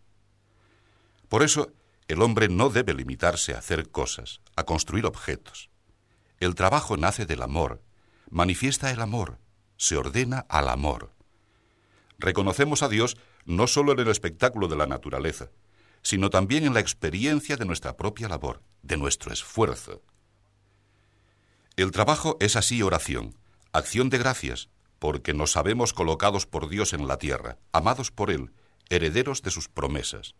Por 1.29 1.43
eso, 1.43 1.71
el 2.07 2.21
hombre 2.21 2.49
no 2.49 2.69
debe 2.69 2.93
limitarse 2.93 3.53
a 3.53 3.59
hacer 3.59 3.89
cosas, 3.89 4.41
a 4.55 4.63
construir 4.63 5.05
objetos. 5.05 5.69
El 6.39 6.55
trabajo 6.55 6.97
nace 6.97 7.25
del 7.25 7.41
amor, 7.41 7.81
manifiesta 8.29 8.91
el 8.91 8.99
amor, 8.99 9.37
se 9.77 9.95
ordena 9.95 10.45
al 10.49 10.67
amor. 10.69 11.13
Reconocemos 12.17 12.83
a 12.83 12.89
Dios 12.89 13.17
no 13.45 13.67
solo 13.67 13.93
en 13.93 13.99
el 13.99 14.07
espectáculo 14.09 14.67
de 14.67 14.75
la 14.75 14.87
naturaleza, 14.87 15.49
sino 16.01 16.29
también 16.29 16.65
en 16.65 16.73
la 16.73 16.79
experiencia 16.79 17.57
de 17.57 17.65
nuestra 17.65 17.97
propia 17.97 18.27
labor, 18.27 18.61
de 18.81 18.97
nuestro 18.97 19.31
esfuerzo. 19.31 20.01
El 21.77 21.91
trabajo 21.91 22.37
es 22.39 22.55
así 22.55 22.81
oración, 22.81 23.35
acción 23.71 24.09
de 24.09 24.17
gracias, 24.17 24.69
porque 24.99 25.33
nos 25.33 25.51
sabemos 25.51 25.93
colocados 25.93 26.45
por 26.45 26.69
Dios 26.69 26.93
en 26.93 27.07
la 27.07 27.17
tierra, 27.17 27.57
amados 27.71 28.11
por 28.11 28.29
Él, 28.29 28.51
herederos 28.89 29.41
de 29.41 29.51
sus 29.51 29.67
promesas. 29.67 30.35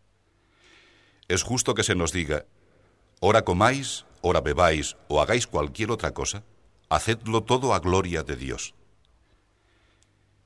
Es 1.27 1.43
justo 1.43 1.73
que 1.73 1.83
se 1.83 1.95
nos 1.95 2.11
diga, 2.11 2.45
ora 3.19 3.43
comáis, 3.43 4.05
ora 4.21 4.41
bebáis 4.41 4.97
o 5.07 5.21
hagáis 5.21 5.47
cualquier 5.47 5.91
otra 5.91 6.13
cosa, 6.13 6.43
hacedlo 6.89 7.43
todo 7.43 7.73
a 7.73 7.79
gloria 7.79 8.23
de 8.23 8.35
Dios. 8.35 8.75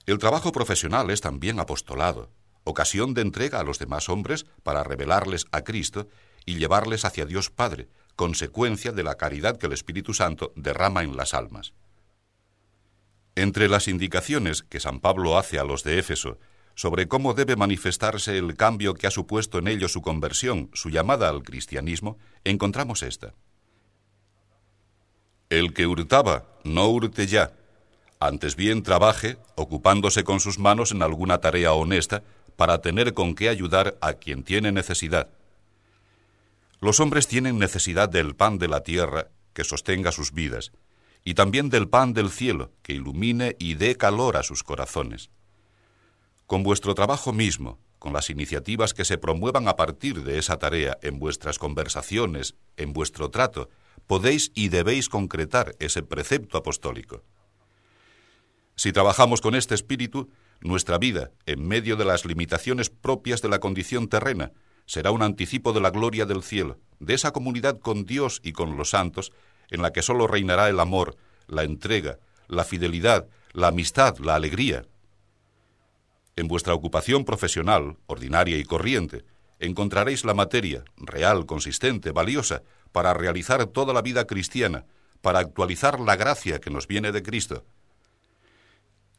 El 0.05 0.19
trabajo 0.19 0.51
profesional 0.51 1.09
es 1.09 1.21
también 1.21 1.59
apostolado, 1.59 2.29
ocasión 2.65 3.13
de 3.13 3.21
entrega 3.21 3.61
a 3.61 3.63
los 3.63 3.79
demás 3.79 4.09
hombres 4.09 4.45
para 4.63 4.83
revelarles 4.83 5.45
a 5.51 5.63
Cristo 5.63 6.09
y 6.45 6.57
llevarles 6.57 7.05
hacia 7.05 7.25
Dios 7.25 7.49
Padre, 7.49 7.87
consecuencia 8.17 8.91
de 8.91 9.03
la 9.03 9.15
caridad 9.15 9.57
que 9.57 9.67
el 9.67 9.73
Espíritu 9.73 10.13
Santo 10.13 10.51
derrama 10.55 11.03
en 11.03 11.15
las 11.15 11.33
almas. 11.33 11.73
Entre 13.35 13.67
las 13.69 13.87
indicaciones 13.87 14.63
que 14.63 14.79
San 14.79 14.99
Pablo 14.99 15.37
hace 15.37 15.59
a 15.59 15.63
los 15.63 15.83
de 15.83 15.99
Éfeso 15.99 16.37
sobre 16.73 17.07
cómo 17.07 17.33
debe 17.33 17.55
manifestarse 17.55 18.37
el 18.37 18.55
cambio 18.55 18.93
que 18.93 19.07
ha 19.07 19.11
supuesto 19.11 19.59
en 19.59 19.67
ellos 19.67 19.93
su 19.93 20.01
conversión, 20.01 20.69
su 20.73 20.89
llamada 20.89 21.29
al 21.29 21.43
cristianismo, 21.43 22.17
encontramos 22.43 23.01
esta. 23.01 23.33
El 25.49 25.73
que 25.73 25.87
hurtaba, 25.87 26.45
no 26.63 26.87
hurte 26.89 27.27
ya, 27.27 27.53
antes 28.19 28.55
bien 28.55 28.83
trabaje, 28.83 29.37
ocupándose 29.55 30.23
con 30.23 30.39
sus 30.39 30.57
manos 30.57 30.91
en 30.91 31.01
alguna 31.01 31.39
tarea 31.39 31.73
honesta, 31.73 32.23
para 32.55 32.81
tener 32.81 33.13
con 33.13 33.35
qué 33.35 33.49
ayudar 33.49 33.97
a 34.01 34.13
quien 34.13 34.43
tiene 34.43 34.71
necesidad. 34.71 35.29
Los 36.79 36.99
hombres 36.99 37.27
tienen 37.27 37.57
necesidad 37.57 38.09
del 38.09 38.35
pan 38.35 38.57
de 38.57 38.67
la 38.67 38.81
tierra 38.83 39.29
que 39.53 39.63
sostenga 39.63 40.11
sus 40.11 40.31
vidas, 40.31 40.71
y 41.23 41.33
también 41.33 41.69
del 41.69 41.89
pan 41.89 42.13
del 42.13 42.29
cielo 42.29 42.71
que 42.83 42.93
ilumine 42.93 43.55
y 43.59 43.73
dé 43.73 43.95
calor 43.95 44.37
a 44.37 44.43
sus 44.43 44.63
corazones. 44.63 45.31
Con 46.45 46.61
vuestro 46.61 46.93
trabajo 46.93 47.33
mismo, 47.33 47.79
con 47.97 48.13
las 48.13 48.29
iniciativas 48.29 48.93
que 48.93 49.05
se 49.05 49.17
promuevan 49.17 49.67
a 49.67 49.75
partir 49.75 50.23
de 50.23 50.37
esa 50.37 50.59
tarea 50.59 50.97
en 51.01 51.17
vuestras 51.17 51.57
conversaciones, 51.57 52.53
en 52.77 52.93
vuestro 52.93 53.31
trato, 53.31 53.69
podéis 54.05 54.51
y 54.53 54.69
debéis 54.69 55.09
concretar 55.09 55.75
ese 55.79 56.03
precepto 56.03 56.59
apostólico. 56.59 57.23
Si 58.75 58.91
trabajamos 58.91 59.41
con 59.41 59.55
este 59.55 59.73
espíritu, 59.73 60.29
nuestra 60.67 60.97
vida, 60.97 61.31
en 61.45 61.67
medio 61.67 61.95
de 61.95 62.05
las 62.05 62.25
limitaciones 62.25 62.89
propias 62.89 63.41
de 63.41 63.49
la 63.49 63.59
condición 63.59 64.07
terrena, 64.07 64.51
será 64.85 65.11
un 65.11 65.21
anticipo 65.21 65.73
de 65.73 65.81
la 65.81 65.89
gloria 65.89 66.25
del 66.25 66.43
cielo, 66.43 66.79
de 66.99 67.13
esa 67.13 67.31
comunidad 67.31 67.79
con 67.79 68.05
Dios 68.05 68.41
y 68.43 68.51
con 68.51 68.77
los 68.77 68.91
santos, 68.91 69.31
en 69.69 69.81
la 69.81 69.91
que 69.91 70.01
sólo 70.01 70.27
reinará 70.27 70.69
el 70.69 70.79
amor, 70.79 71.17
la 71.47 71.63
entrega, 71.63 72.19
la 72.47 72.63
fidelidad, 72.63 73.27
la 73.53 73.67
amistad, 73.67 74.17
la 74.19 74.35
alegría. 74.35 74.85
En 76.35 76.47
vuestra 76.47 76.73
ocupación 76.73 77.25
profesional, 77.25 77.97
ordinaria 78.07 78.57
y 78.57 78.63
corriente, 78.63 79.25
encontraréis 79.59 80.25
la 80.25 80.33
materia, 80.33 80.83
real, 80.97 81.45
consistente, 81.45 82.11
valiosa, 82.11 82.63
para 82.91 83.13
realizar 83.13 83.65
toda 83.67 83.93
la 83.93 84.01
vida 84.01 84.25
cristiana, 84.25 84.85
para 85.21 85.39
actualizar 85.39 85.99
la 85.99 86.15
gracia 86.15 86.59
que 86.59 86.69
nos 86.69 86.87
viene 86.87 87.11
de 87.11 87.23
Cristo. 87.23 87.63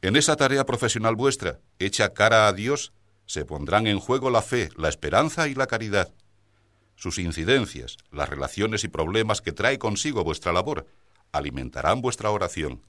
En 0.07 0.15
esa 0.15 0.37
tarea 0.37 0.65
profesional 0.65 1.17
vuestra, 1.17 1.59
hecha 1.81 2.15
cara 2.15 2.47
a 2.47 2.53
Dios, 2.53 2.93
se 3.27 3.45
pondrán 3.45 3.89
en 3.89 3.99
juego 3.99 4.31
la 4.31 4.41
fe, 4.41 4.69
la 4.77 4.89
esperanza 4.89 5.49
y 5.49 5.55
la 5.57 5.67
caridad. 5.67 6.15
Sus 6.95 7.19
incidencias, 7.19 7.97
las 8.13 8.29
relaciones 8.29 8.85
y 8.85 8.89
problemas 8.89 9.41
que 9.41 9.51
trae 9.51 9.81
consigo 9.81 10.23
vuestra 10.23 10.53
labor, 10.53 10.87
alimentarán 11.33 12.03
vuestra 12.03 12.31
oración. 12.31 12.83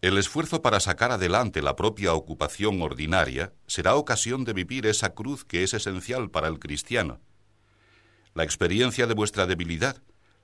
El 0.00 0.18
esfuerzo 0.18 0.60
para 0.60 0.80
sacar 0.80 1.12
adelante 1.12 1.62
la 1.62 1.76
propia 1.76 2.14
ocupación 2.14 2.82
ordinaria 2.82 3.52
será 3.68 3.94
ocasión 3.94 4.42
de 4.42 4.54
vivir 4.54 4.86
esa 4.86 5.14
cruz 5.14 5.44
que 5.44 5.62
es 5.62 5.72
esencial 5.72 6.32
para 6.32 6.48
el 6.48 6.58
cristiano, 6.58 7.20
la 8.34 8.42
experiencia 8.42 9.06
de 9.06 9.14
vuestra 9.14 9.46
debilidad, 9.46 10.02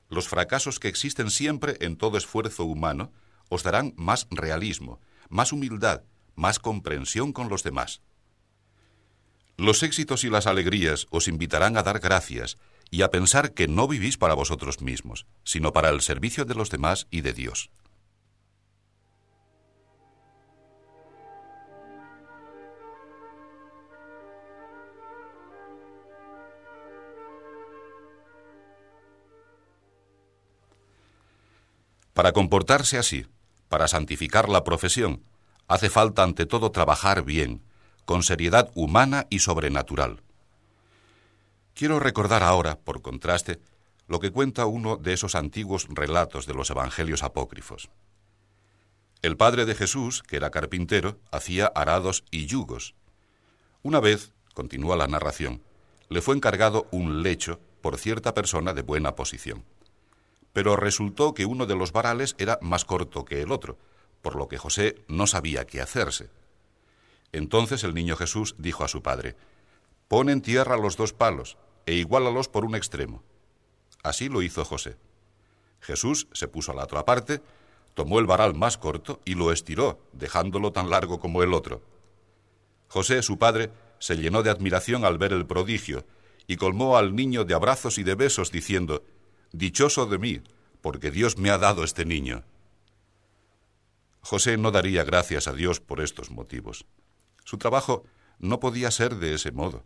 los 0.09 0.29
fracasos 0.29 0.79
que 0.79 0.87
existen 0.87 1.33
siempre 1.33 1.79
en 1.81 1.97
todo 1.97 2.17
esfuerzo 2.17 2.65
humano, 2.65 3.11
os 3.49 3.65
darán 3.65 3.93
más 3.97 4.29
realismo, 4.31 5.01
más 5.33 5.53
humildad, 5.53 6.03
más 6.35 6.59
comprensión 6.59 7.33
con 7.33 7.49
los 7.49 7.63
demás. 7.63 8.03
Los 9.57 9.83
éxitos 9.83 10.25
y 10.25 10.31
las 10.31 10.47
alegrías 10.47 11.07
os 11.11 11.27
invitarán 11.27 11.77
a 11.79 11.83
dar 11.83 12.01
gracias 12.01 12.59
y 12.91 13.01
a 13.01 13.11
pensar 13.11 13.53
que 13.53 13.67
no 13.67 13.89
vivís 13.89 14.19
para 14.19 14.35
vosotros 14.35 14.83
mismos, 14.83 15.27
sino 15.43 15.73
para 15.73 15.89
el 15.89 16.03
servicio 16.03 16.45
de 16.45 16.55
los 16.55 16.69
demás 16.71 17.07
y 17.11 17.23
de 17.23 17.33
Dios. 17.33 17.71
Para 32.13 32.33
comportarse 32.33 32.99
así, 32.99 33.25
para 33.73 33.89
santificar 33.89 34.51
la 34.51 34.65
profesión, 34.65 35.23
hace 35.67 35.89
falta 35.89 36.23
ante 36.23 36.45
todo 36.45 36.73
trabajar 36.73 37.23
bien, 37.25 37.63
con 38.05 38.23
seriedad 38.23 38.71
humana 38.75 39.27
y 39.31 39.39
sobrenatural. 39.39 40.21
Quiero 41.73 41.99
recordar 41.99 42.43
ahora, 42.43 42.79
por 42.79 43.01
contraste, 43.01 43.61
lo 44.09 44.21
que 44.21 44.31
cuenta 44.31 44.67
uno 44.67 44.99
de 44.99 45.15
esos 45.15 45.35
antiguos 45.35 45.87
relatos 45.89 46.45
de 46.45 46.53
los 46.53 46.69
evangelios 46.69 47.23
apócrifos. 47.23 47.89
El 49.23 49.39
padre 49.39 49.65
de 49.65 49.75
Jesús, 49.75 50.23
que 50.23 50.37
era 50.37 50.51
carpintero, 50.51 51.19
hacía 51.31 51.65
arados 51.65 52.25
y 52.31 52.45
yugos. 52.45 52.95
Una 53.83 54.01
vez, 54.01 54.35
continúa 54.53 54.97
la 54.97 55.07
narración, 55.07 55.63
le 56.11 56.21
fue 56.21 56.37
encargado 56.37 56.89
un 56.91 57.23
lecho 57.23 57.59
por 57.81 57.97
cierta 57.97 58.35
persona 58.35 58.75
de 58.75 58.83
buena 58.83 59.15
posición 59.15 59.65
pero 60.53 60.77
resultó 60.77 61.35
que 61.35 61.47
uno 61.47 61.67
de 61.67 61.77
los 61.77 61.93
varales 61.93 62.35
era 62.39 62.59
más 62.63 62.85
corto 62.85 63.25
que 63.25 63.43
el 63.43 63.53
otro, 63.53 63.79
por 64.21 64.37
lo 64.37 64.49
que 64.49 64.59
José 64.59 64.97
no 65.09 65.27
sabía 65.27 65.67
qué 65.67 65.81
hacerse. 65.81 66.31
Entonces 67.33 67.85
el 67.85 67.95
niño 67.95 68.17
Jesús 68.17 68.55
dijo 68.59 68.85
a 68.85 68.89
su 68.89 69.03
padre, 69.03 69.37
Pon 70.09 70.29
en 70.29 70.43
tierra 70.43 70.77
los 70.77 70.97
dos 70.97 71.13
palos 71.13 71.57
e 71.87 71.95
iguálalos 71.95 72.49
por 72.49 72.65
un 72.65 72.75
extremo. 72.75 73.23
Así 74.03 74.29
lo 74.29 74.43
hizo 74.43 74.65
José. 74.65 74.97
Jesús 75.81 76.29
se 76.33 76.49
puso 76.49 76.73
a 76.73 76.75
la 76.75 76.85
otra 76.85 77.05
parte, 77.05 77.41
tomó 77.95 78.19
el 78.19 78.27
varal 78.27 78.55
más 78.55 78.79
corto 78.79 79.21
y 79.25 79.35
lo 79.35 79.53
estiró, 79.53 80.01
dejándolo 80.13 80.73
tan 80.73 80.91
largo 80.91 81.19
como 81.19 81.43
el 81.43 81.55
otro. 81.55 81.83
José, 82.89 83.23
su 83.23 83.39
padre, 83.39 83.71
se 83.99 84.17
llenó 84.17 84.43
de 84.43 84.51
admiración 84.51 85.05
al 85.05 85.17
ver 85.17 85.33
el 85.33 85.47
prodigio 85.47 86.05
y 86.47 86.57
colmó 86.57 86.97
al 86.97 87.17
niño 87.17 87.45
de 87.45 87.55
abrazos 87.55 87.99
y 87.99 88.03
de 88.03 88.15
besos, 88.15 88.53
diciendo, 88.53 89.03
Dichoso 89.53 90.07
de 90.07 90.19
mí, 90.19 90.43
porque 90.81 91.11
Dios 91.11 91.37
me 91.37 91.51
ha 91.51 91.59
dado 91.59 91.85
este 91.85 92.07
niño. 92.07 92.43
José 94.23 94.57
no 94.57 94.71
daría 94.71 95.05
gracias 95.05 95.47
a 95.47 95.53
Dios 95.53 95.79
por 95.79 96.01
estos 96.01 96.31
motivos. 96.31 96.87
Su 97.45 97.59
trabajo 97.59 98.05
no 98.39 98.61
podía 98.61 98.91
ser 98.91 99.17
de 99.17 99.35
ese 99.35 99.53
modo. 99.53 99.85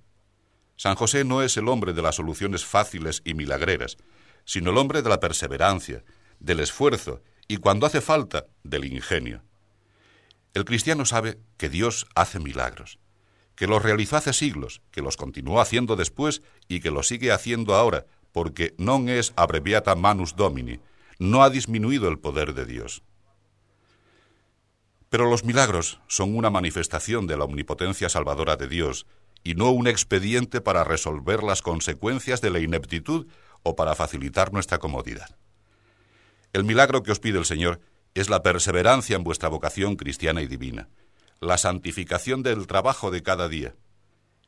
San 0.76 0.94
José 0.94 1.24
no 1.24 1.42
es 1.42 1.56
el 1.56 1.68
hombre 1.68 1.94
de 1.94 2.02
las 2.02 2.14
soluciones 2.14 2.64
fáciles 2.64 3.22
y 3.24 3.34
milagreras, 3.34 3.96
sino 4.44 4.70
el 4.70 4.78
hombre 4.78 5.02
de 5.02 5.08
la 5.08 5.18
perseverancia, 5.18 6.04
del 6.38 6.60
esfuerzo 6.60 7.22
y, 7.48 7.56
cuando 7.56 7.86
hace 7.86 8.00
falta, 8.00 8.46
del 8.62 8.84
ingenio. 8.84 9.42
El 10.54 10.64
cristiano 10.64 11.06
sabe 11.06 11.40
que 11.56 11.68
Dios 11.68 12.06
hace 12.14 12.38
milagros, 12.38 12.98
que 13.56 13.66
los 13.66 13.82
realizó 13.82 14.16
hace 14.16 14.32
siglos, 14.32 14.80
que 14.92 15.02
los 15.02 15.16
continuó 15.16 15.60
haciendo 15.60 15.96
después 15.96 16.42
y 16.68 16.80
que 16.80 16.90
los 16.90 17.08
sigue 17.08 17.32
haciendo 17.32 17.74
ahora, 17.74 18.06
porque 18.36 18.76
non 18.76 19.08
es 19.08 19.32
abreviata 19.32 19.96
manus 19.96 20.36
domini, 20.36 20.76
no 21.16 21.40
ha 21.40 21.48
disminuido 21.48 22.12
el 22.12 22.20
poder 22.20 22.52
de 22.52 22.68
Dios. 22.68 23.00
Pero 25.08 25.24
los 25.24 25.48
milagros 25.48 26.04
son 26.06 26.36
una 26.36 26.52
manifestación 26.52 27.26
de 27.26 27.38
la 27.38 27.48
omnipotencia 27.48 28.10
salvadora 28.10 28.60
de 28.60 28.68
Dios 28.68 29.06
y 29.42 29.54
no 29.54 29.70
un 29.70 29.88
expediente 29.88 30.60
para 30.60 30.84
resolver 30.84 31.42
las 31.42 31.62
consecuencias 31.62 32.42
de 32.42 32.50
la 32.50 32.60
ineptitud 32.60 33.26
o 33.62 33.74
para 33.74 33.94
facilitar 33.94 34.52
nuestra 34.52 34.76
comodidad. 34.76 35.34
El 36.52 36.64
milagro 36.64 37.02
que 37.02 37.12
os 37.12 37.20
pide 37.20 37.38
el 37.38 37.46
Señor 37.46 37.80
es 38.12 38.28
la 38.28 38.42
perseverancia 38.42 39.16
en 39.16 39.24
vuestra 39.24 39.48
vocación 39.48 39.96
cristiana 39.96 40.42
y 40.42 40.46
divina, 40.46 40.90
la 41.40 41.56
santificación 41.56 42.42
del 42.42 42.66
trabajo 42.66 43.10
de 43.10 43.22
cada 43.22 43.48
día, 43.48 43.76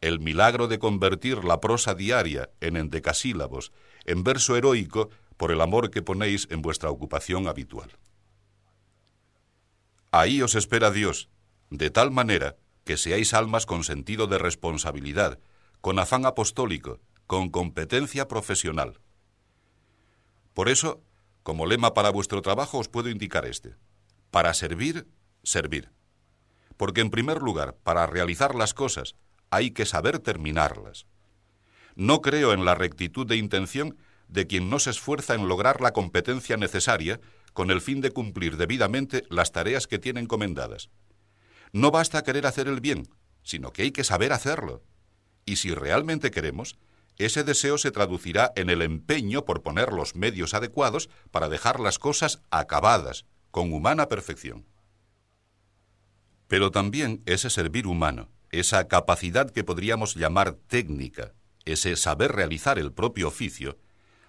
el 0.00 0.20
milagro 0.20 0.68
de 0.68 0.78
convertir 0.78 1.44
la 1.44 1.60
prosa 1.60 1.94
diaria 1.94 2.50
en 2.60 2.76
endecasílabos, 2.76 3.72
en 4.04 4.24
verso 4.24 4.56
heroico, 4.56 5.10
por 5.36 5.52
el 5.52 5.60
amor 5.60 5.90
que 5.90 6.02
ponéis 6.02 6.46
en 6.50 6.62
vuestra 6.62 6.90
ocupación 6.90 7.48
habitual. 7.48 7.90
Ahí 10.10 10.42
os 10.42 10.54
espera 10.54 10.90
Dios, 10.90 11.28
de 11.70 11.90
tal 11.90 12.10
manera 12.10 12.56
que 12.84 12.96
seáis 12.96 13.34
almas 13.34 13.66
con 13.66 13.84
sentido 13.84 14.26
de 14.26 14.38
responsabilidad, 14.38 15.38
con 15.80 15.98
afán 15.98 16.24
apostólico, 16.24 17.00
con 17.26 17.50
competencia 17.50 18.26
profesional. 18.26 19.00
Por 20.54 20.68
eso, 20.68 21.02
como 21.42 21.66
lema 21.66 21.94
para 21.94 22.10
vuestro 22.10 22.42
trabajo 22.42 22.78
os 22.78 22.88
puedo 22.88 23.10
indicar 23.10 23.44
este. 23.44 23.74
Para 24.30 24.54
servir, 24.54 25.06
servir. 25.42 25.90
Porque 26.76 27.00
en 27.00 27.10
primer 27.10 27.42
lugar, 27.42 27.76
para 27.82 28.06
realizar 28.06 28.54
las 28.54 28.74
cosas, 28.74 29.14
hay 29.50 29.70
que 29.70 29.86
saber 29.86 30.18
terminarlas. 30.18 31.06
No 31.94 32.20
creo 32.20 32.52
en 32.52 32.64
la 32.64 32.74
rectitud 32.74 33.26
de 33.26 33.36
intención 33.36 33.96
de 34.28 34.46
quien 34.46 34.70
no 34.70 34.78
se 34.78 34.90
esfuerza 34.90 35.34
en 35.34 35.48
lograr 35.48 35.80
la 35.80 35.92
competencia 35.92 36.56
necesaria 36.56 37.20
con 37.52 37.70
el 37.70 37.80
fin 37.80 38.00
de 38.00 38.10
cumplir 38.10 38.56
debidamente 38.56 39.24
las 39.30 39.52
tareas 39.52 39.86
que 39.86 39.98
tiene 39.98 40.20
encomendadas. 40.20 40.90
No 41.72 41.90
basta 41.90 42.22
querer 42.22 42.46
hacer 42.46 42.68
el 42.68 42.80
bien, 42.80 43.08
sino 43.42 43.72
que 43.72 43.82
hay 43.82 43.90
que 43.90 44.04
saber 44.04 44.32
hacerlo. 44.32 44.84
Y 45.44 45.56
si 45.56 45.74
realmente 45.74 46.30
queremos, 46.30 46.78
ese 47.16 47.42
deseo 47.42 47.78
se 47.78 47.90
traducirá 47.90 48.52
en 48.54 48.70
el 48.70 48.82
empeño 48.82 49.44
por 49.44 49.62
poner 49.62 49.92
los 49.92 50.14
medios 50.14 50.54
adecuados 50.54 51.10
para 51.30 51.48
dejar 51.48 51.80
las 51.80 51.98
cosas 51.98 52.42
acabadas, 52.50 53.24
con 53.50 53.72
humana 53.72 54.08
perfección. 54.08 54.66
Pero 56.46 56.70
también 56.70 57.22
ese 57.26 57.50
servir 57.50 57.86
humano, 57.86 58.30
esa 58.50 58.88
capacidad 58.88 59.50
que 59.50 59.64
podríamos 59.64 60.14
llamar 60.14 60.52
técnica, 60.52 61.34
ese 61.64 61.96
saber 61.96 62.32
realizar 62.32 62.78
el 62.78 62.92
propio 62.92 63.28
oficio, 63.28 63.78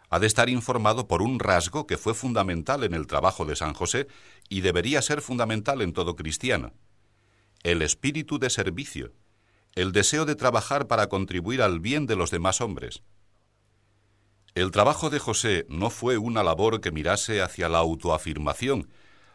ha 0.10 0.19
de 0.19 0.27
estar 0.27 0.49
informado 0.49 1.08
por 1.08 1.21
un 1.21 1.39
rasgo 1.39 1.86
que 1.86 1.97
fue 1.97 2.13
fundamental 2.13 2.84
en 2.84 2.93
el 2.93 3.08
trabajo 3.08 3.45
de 3.45 3.55
San 3.55 3.73
José 3.73 4.08
y 4.49 4.62
debería 4.62 5.01
ser 5.01 5.21
fundamental 5.21 5.82
en 5.82 5.93
todo 5.93 6.15
cristiano. 6.15 6.73
El 7.63 7.82
espíritu 7.82 8.39
de 8.39 8.49
servicio, 8.49 9.13
el 9.75 9.91
deseo 9.91 10.25
de 10.25 10.36
trabajar 10.36 10.88
para 10.88 11.08
contribuir 11.10 11.62
al 11.62 11.79
bien 11.79 12.08
de 12.08 12.15
los 12.15 12.32
demás 12.32 12.60
hombres. 12.60 13.03
El 14.55 14.71
trabajo 14.71 15.10
de 15.10 15.19
José 15.19 15.65
no 15.69 15.89
fue 15.91 16.17
una 16.17 16.43
labor 16.43 16.82
que 16.82 16.91
mirase 16.91 17.41
hacia 17.41 17.69
la 17.69 17.77
autoafirmación, 17.77 18.89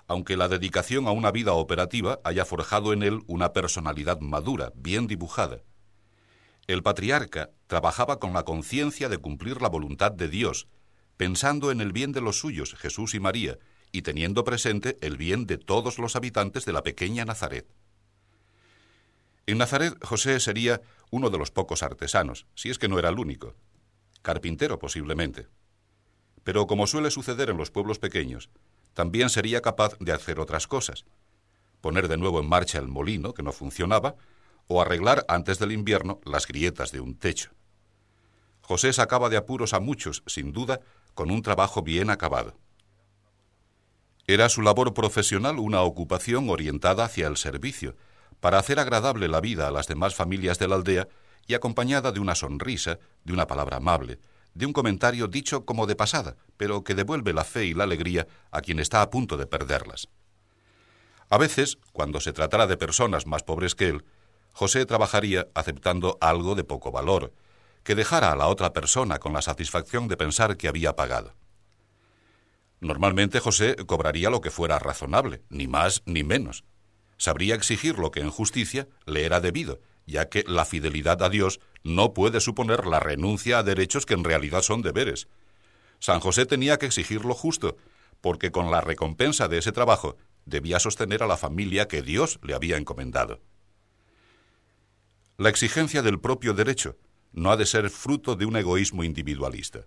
aunque 0.07 0.37
la 0.37 0.49
dedicación 0.49 1.07
a 1.07 1.13
una 1.13 1.31
vida 1.31 1.53
operativa 1.53 2.21
haya 2.25 2.45
forjado 2.45 2.93
en 2.93 3.03
él 3.03 3.23
una 3.27 3.53
personalidad 3.53 4.21
madura, 4.21 4.73
bien 4.77 5.07
dibujada. 5.07 5.63
El 6.67 6.83
patriarca 6.83 7.51
trabajaba 7.67 8.19
con 8.19 8.33
la 8.33 8.45
conciencia 8.45 9.09
de 9.09 9.19
cumplir 9.19 9.61
la 9.61 9.69
voluntad 9.69 10.13
de 10.13 10.29
Dios, 10.29 10.69
pensando 11.17 11.71
en 11.71 11.81
el 11.81 11.93
bien 11.93 12.13
de 12.13 12.21
los 12.21 12.39
suyos, 12.39 12.75
Jesús 12.75 13.15
y 13.15 13.21
María, 13.21 13.59
y 13.93 14.03
teniendo 14.03 14.45
presente 14.45 14.99
el 15.01 15.17
bien 15.17 15.47
de 15.47 15.59
todos 15.59 15.99
los 15.99 16.17
habitantes 16.17 16.65
de 16.65 16.73
la 16.73 16.83
pequeña 16.83 17.25
Nazaret. 17.25 17.67
En 19.47 19.59
Nazaret 19.59 19.95
José 20.03 20.41
sería 20.41 20.81
uno 21.11 21.31
de 21.31 21.39
los 21.39 21.51
pocos 21.51 21.83
artesanos, 21.83 22.47
si 22.55 22.71
es 22.71 22.79
que 22.79 22.89
no 22.89 22.99
era 22.99 23.11
el 23.11 23.19
único, 23.19 23.55
carpintero 24.23 24.79
posiblemente. 24.79 25.49
Pero 26.45 26.67
como 26.67 26.87
suele 26.87 27.11
suceder 27.11 27.51
en 27.51 27.59
los 27.59 27.71
pueblos 27.71 27.99
pequeños, 27.99 28.51
también 28.95 29.29
sería 29.29 29.61
capaz 29.61 29.99
de 29.99 30.13
hacer 30.13 30.41
otras 30.41 30.67
cosas, 30.67 31.05
poner 31.81 32.09
de 32.09 32.17
nuevo 32.17 32.41
en 32.41 32.49
marcha 32.49 32.79
el 32.79 32.89
molino 32.89 33.35
que 33.35 33.43
no 33.43 33.53
funcionaba, 33.53 34.15
o 34.67 34.81
arreglar 34.81 35.27
antes 35.29 35.59
del 35.59 35.73
invierno 35.73 36.21
las 36.25 36.47
grietas 36.47 36.91
de 36.91 37.01
un 37.01 37.19
techo. 37.19 37.51
José 38.63 38.93
sacaba 38.95 39.29
de 39.29 39.37
apuros 39.37 39.75
a 39.75 39.81
muchos, 39.81 40.23
sin 40.27 40.53
duda, 40.53 40.81
con 41.13 41.31
un 41.31 41.43
trabajo 41.43 41.83
bien 41.83 42.09
acabado. 42.09 42.57
Era 44.27 44.49
su 44.49 44.63
labor 44.63 44.95
profesional 44.95 45.59
una 45.59 45.83
ocupación 45.83 46.49
orientada 46.49 47.05
hacia 47.05 47.27
el 47.27 47.37
servicio, 47.37 47.95
para 48.41 48.59
hacer 48.59 48.79
agradable 48.79 49.29
la 49.29 49.41
vida 49.41 49.69
a 49.69 49.71
las 49.71 49.87
demás 49.87 50.15
familias 50.15 50.59
de 50.59 50.69
la 50.69 50.77
aldea 50.77 51.09
y 51.47 51.55
acompañada 51.55 52.11
de 52.13 52.21
una 52.21 52.35
sonrisa, 52.35 52.99
de 53.25 53.33
una 53.33 53.47
palabra 53.47 53.77
amable, 53.77 54.19
de 54.55 54.67
un 54.67 54.73
comentario 54.73 55.27
dicho 55.27 55.65
como 55.65 55.87
de 55.87 55.97
pasada, 55.97 56.37
pero 56.57 56.85
que 56.85 56.95
devuelve 56.95 57.33
la 57.33 57.45
fe 57.45 57.67
y 57.67 57.75
la 57.75 57.85
alegría 57.85 58.27
a 58.51 58.61
quien 58.61 58.79
está 58.79 59.03
a 59.03 59.11
punto 59.11 59.37
de 59.37 59.47
perderlas. 59.47 60.09
A 61.29 61.39
veces, 61.39 61.79
cuando 61.93 62.21
se 62.21 62.33
tratara 62.33 62.67
de 62.67 62.77
personas 62.77 63.27
más 63.27 63.43
pobres 63.43 63.75
que 63.75 63.89
él, 63.89 64.05
José 64.53 64.87
trabajaría 64.87 65.49
aceptando 65.55 66.17
algo 66.21 66.55
de 66.55 66.63
poco 66.63 66.93
valor, 66.93 67.33
que 67.83 67.95
dejara 67.95 68.33
a 68.33 68.37
la 68.37 68.47
otra 68.47 68.73
persona 68.73 69.19
con 69.19 69.33
la 69.33 69.43
satisfacción 69.43 70.07
de 70.09 70.17
pensar 70.17 70.57
que 70.57 70.69
había 70.69 70.95
pagado. 70.95 71.35
Normalmente 72.81 73.41
José 73.41 73.77
cobraría 73.87 74.31
lo 74.31 74.41
que 74.41 74.51
fuera 74.51 74.79
razonable, 74.79 75.43
ni 75.49 75.67
más 75.67 76.03
ni 76.07 76.23
menos. 76.23 76.65
Sabría 77.17 77.55
exigir 77.55 77.99
lo 77.99 78.11
que 78.11 78.21
en 78.21 78.31
justicia 78.31 78.89
le 79.07 79.25
era 79.25 79.41
debido, 79.41 79.81
ya 80.07 80.29
que 80.29 80.45
la 80.47 80.65
fidelidad 80.65 81.23
a 81.23 81.29
Dios 81.29 81.61
no 81.83 82.15
puede 82.15 82.41
suponer 82.41 82.87
la 82.87 83.01
renuncia 83.01 83.59
a 83.59 83.63
derechos 83.63 84.07
que 84.07 84.15
en 84.15 84.25
realidad 84.25 84.63
son 84.63 84.83
deberes. 84.83 85.29
San 85.99 86.21
José 86.21 86.47
tenía 86.47 86.79
que 86.79 86.87
exigir 86.87 87.25
lo 87.25 87.35
justo, 87.35 87.77
porque 88.21 88.51
con 88.51 88.71
la 88.71 88.81
recompensa 88.81 89.49
de 89.49 89.59
ese 89.59 89.73
trabajo 89.73 90.17
debía 90.47 90.79
sostener 90.79 91.23
a 91.23 91.27
la 91.27 91.37
familia 91.37 91.89
que 91.89 92.03
Dios 92.03 92.39
le 92.43 92.55
había 92.55 92.77
encomendado. 92.77 93.41
La 95.37 95.49
exigencia 95.49 96.03
del 96.03 96.21
propio 96.21 96.55
derecho 96.55 96.97
no 97.33 97.51
ha 97.51 97.57
de 97.57 97.67
ser 97.67 97.91
fruto 97.91 98.37
de 98.37 98.47
un 98.47 98.57
egoísmo 98.57 99.03
individualista. 99.03 99.81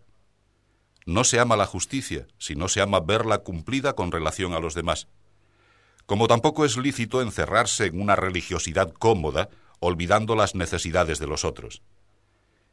No 1.06 1.24
se 1.24 1.40
ama 1.40 1.56
la 1.56 1.66
justicia 1.66 2.28
si 2.38 2.56
no 2.56 2.68
se 2.68 2.82
ama 2.82 3.00
verla 3.00 3.40
cumplida 3.40 3.94
con 3.94 4.12
relación 4.12 4.54
a 4.54 4.60
los 4.60 4.74
demás. 4.74 5.08
Como 6.06 6.28
tampoco 6.28 6.66
es 6.66 6.76
lícito 6.76 7.22
encerrarse 7.22 7.86
en 7.86 8.02
una 8.02 8.18
religiosidad 8.18 8.92
cómoda, 8.92 9.50
olvidando 9.80 10.36
las 10.36 10.56
necesidades 10.56 11.20
de 11.20 11.28
los 11.28 11.46
otros. 11.46 11.82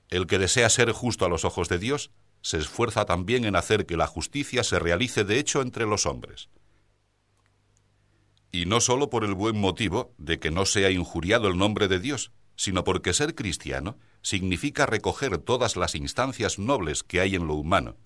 El 0.09 0.27
que 0.27 0.38
desea 0.38 0.69
ser 0.69 0.93
justo 0.93 1.25
a 1.25 1.29
los 1.29 1.45
ojos 1.45 1.69
de 1.69 1.79
Dios 1.79 2.11
se 2.43 2.59
esfuerza 2.59 3.05
también 3.05 3.45
en 3.45 3.57
hacer 3.57 3.87
que 3.87 3.97
la 3.97 4.07
justicia 4.07 4.64
se 4.64 4.79
realice 4.79 5.25
de 5.25 5.38
hecho 5.38 5.62
entre 5.62 5.87
los 5.87 6.07
hombres 6.07 6.49
y 8.55 8.67
no 8.67 8.81
sólo 8.81 9.11
por 9.11 9.25
el 9.25 9.35
buen 9.35 9.59
motivo 9.59 10.14
de 10.17 10.38
que 10.38 10.53
no 10.53 10.64
sea 10.64 10.88
injuriado 10.90 11.49
el 11.49 11.59
nombre 11.59 11.88
de 11.88 11.99
Dios, 11.99 12.31
sino 12.55 12.85
porque 12.85 13.12
ser 13.12 13.35
cristiano 13.35 13.99
significa 14.23 14.87
recoger 14.87 15.38
todas 15.38 15.77
las 15.77 15.97
instancias 15.97 16.61
nobles 16.61 17.03
que 17.03 17.21
hay 17.21 17.35
en 17.35 17.49
lo 17.49 17.55
humano. 17.55 17.97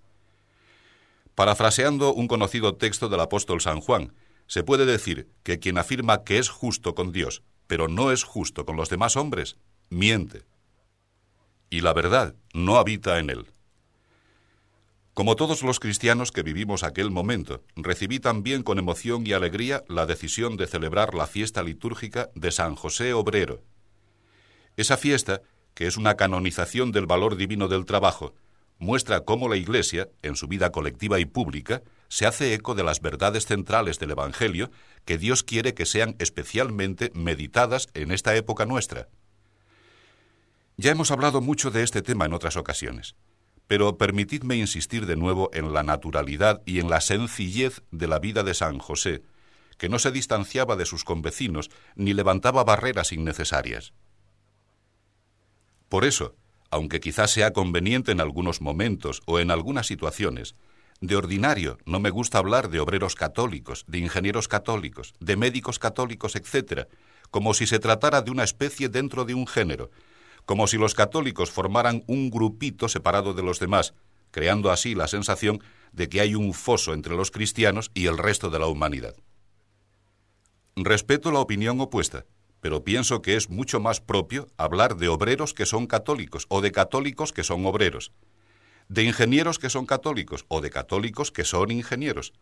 Parafraseando 1.35 2.15
un 2.15 2.29
conocido 2.29 2.77
texto 2.77 3.11
del 3.11 3.21
apóstol 3.21 3.61
San 3.61 3.81
Juan, 3.81 4.15
se 4.47 4.63
puede 4.63 4.87
decir 4.87 5.29
que 5.43 5.59
quien 5.59 5.77
afirma 5.77 6.25
que 6.25 6.39
es 6.39 6.49
justo 6.49 6.95
con 6.95 7.13
Dios, 7.13 7.43
pero 7.69 7.87
no 7.87 8.11
es 8.11 8.25
justo 8.25 8.67
con 8.67 8.77
los 8.77 8.89
demás 8.89 9.17
hombres, 9.17 9.57
miente. 9.91 10.43
Y 11.71 11.83
la 11.83 11.93
verdad 11.93 12.35
no 12.53 12.79
habita 12.79 13.21
en 13.21 13.31
él. 13.31 13.47
Como 15.15 15.37
todos 15.37 15.63
los 15.63 15.79
cristianos 15.79 16.33
que 16.33 16.43
vivimos 16.43 16.83
aquel 16.83 17.11
momento, 17.11 17.63
recibí 17.77 18.21
también 18.21 18.63
con 18.63 18.79
emoción 18.79 19.27
y 19.27 19.33
alegría 19.33 19.85
la 19.89 20.07
decisión 20.07 20.57
de 20.57 20.67
celebrar 20.67 21.15
la 21.15 21.27
fiesta 21.27 21.63
litúrgica 21.63 22.31
de 22.35 22.51
San 22.53 22.75
José 22.75 23.13
Obrero. 23.13 23.63
Esa 24.77 24.97
fiesta, 24.97 25.43
que 25.75 25.87
es 25.87 25.97
una 25.97 26.15
canonización 26.15 26.93
del 26.93 27.07
valor 27.07 27.37
divino 27.37 27.69
del 27.69 27.85
trabajo, 27.85 28.35
muestra 28.79 29.23
cómo 29.23 29.49
la 29.49 29.57
Iglesia, 29.57 30.09
en 30.23 30.37
su 30.37 30.47
vida 30.47 30.71
colectiva 30.71 31.19
y 31.19 31.25
pública, 31.25 31.83
se 32.09 32.27
hace 32.27 32.55
eco 32.55 32.75
de 32.75 32.83
las 32.83 33.01
verdades 33.01 33.47
centrales 33.47 33.99
del 33.99 34.13
Evangelio 34.13 34.71
que 35.05 35.19
Dios 35.19 35.43
quiere 35.43 35.75
que 35.75 35.87
sean 35.87 36.17
especialmente 36.19 37.11
meditadas 37.15 37.89
en 37.95 38.13
esta 38.13 38.35
época 38.35 38.67
nuestra. 38.67 39.09
Ya 40.77 40.91
hemos 40.91 41.11
hablado 41.11 41.41
mucho 41.41 41.71
de 41.71 41.83
este 41.83 42.03
tema 42.03 42.25
en 42.25 42.33
otras 42.33 42.57
ocasiones. 42.57 43.17
Pero 43.67 43.99
permitidme 43.99 44.57
insistir 44.57 45.05
de 45.05 45.17
nuevo 45.17 45.51
en 45.53 45.75
la 45.75 45.83
naturalidad 45.83 46.63
y 46.65 46.81
en 46.81 46.89
la 46.89 47.03
sencillez 47.03 47.83
de 47.91 48.07
la 48.07 48.19
vida 48.19 48.43
de 48.43 48.55
San 48.55 48.79
José, 48.79 49.23
que 49.77 49.91
no 49.91 49.99
se 49.99 50.11
distanciaba 50.11 50.77
de 50.77 50.87
sus 50.87 51.05
convecinos 51.05 51.71
ni 51.95 52.15
levantaba 52.15 52.65
barreras 52.65 53.13
innecesarias. 53.13 53.93
Por 55.89 56.05
eso, 56.05 56.35
aunque 56.71 57.01
quizás 57.01 57.31
sea 57.31 57.53
conveniente 57.53 58.13
en 58.13 58.21
algunos 58.21 58.61
momentos 58.61 59.23
o 59.27 59.39
en 59.39 59.51
algunas 59.51 59.87
situaciones, 59.87 60.55
de 61.01 61.17
ordinario 61.17 61.79
no 61.85 62.01
me 62.01 62.11
gusta 62.11 62.39
hablar 62.39 62.71
de 62.71 62.81
obreros 62.81 63.15
católicos, 63.15 63.85
de 63.87 63.99
ingenieros 63.99 64.49
católicos, 64.49 65.15
de 65.21 65.37
médicos 65.37 65.79
católicos, 65.79 66.35
etc., 66.37 66.89
como 67.31 67.55
si 67.55 67.67
se 67.67 67.79
tratara 67.79 68.23
de 68.23 68.31
una 68.31 68.45
especie 68.45 68.89
dentro 68.89 69.25
de 69.25 69.35
un 69.35 69.47
género, 69.47 69.91
como 70.45 70.67
si 70.67 70.79
los 70.79 70.95
católicos 70.95 71.51
formaran 71.51 72.03
un 72.07 72.31
grupito 72.31 72.89
separado 72.89 73.35
de 73.35 73.43
los 73.43 73.61
demás, 73.61 73.95
creando 74.31 74.71
así 74.71 74.95
la 74.95 75.09
sensación 75.09 75.63
de 75.93 76.09
que 76.09 76.21
hay 76.21 76.35
un 76.35 76.55
foso 76.55 76.95
entre 76.95 77.15
los 77.15 77.31
cristianos 77.31 77.91
y 77.95 78.07
el 78.07 78.19
resto 78.19 78.51
de 78.51 78.59
la 78.59 78.67
humanidad. 78.67 79.15
Respeto 80.77 81.31
la 81.31 81.41
opinión 81.41 81.81
opuesta, 81.81 82.25
pero 82.61 82.83
pienso 82.83 83.23
que 83.23 83.37
es 83.37 83.51
mucho 83.51 83.81
más 83.81 84.01
propio 84.01 84.49
hablar 84.57 84.97
de 84.97 85.09
obreros 85.09 85.55
que 85.55 85.67
son 85.67 85.87
católicos 85.87 86.47
o 86.49 86.61
de 86.61 86.73
católicos 86.73 87.33
que 87.33 87.45
son 87.45 87.67
obreros, 87.67 88.13
de 88.89 89.05
ingenieros 89.05 89.59
que 89.59 89.71
son 89.71 89.87
católicos 89.87 90.45
o 90.49 90.61
de 90.61 90.71
católicos 90.71 91.31
que 91.31 91.45
son 91.45 91.71
ingenieros, 91.71 92.33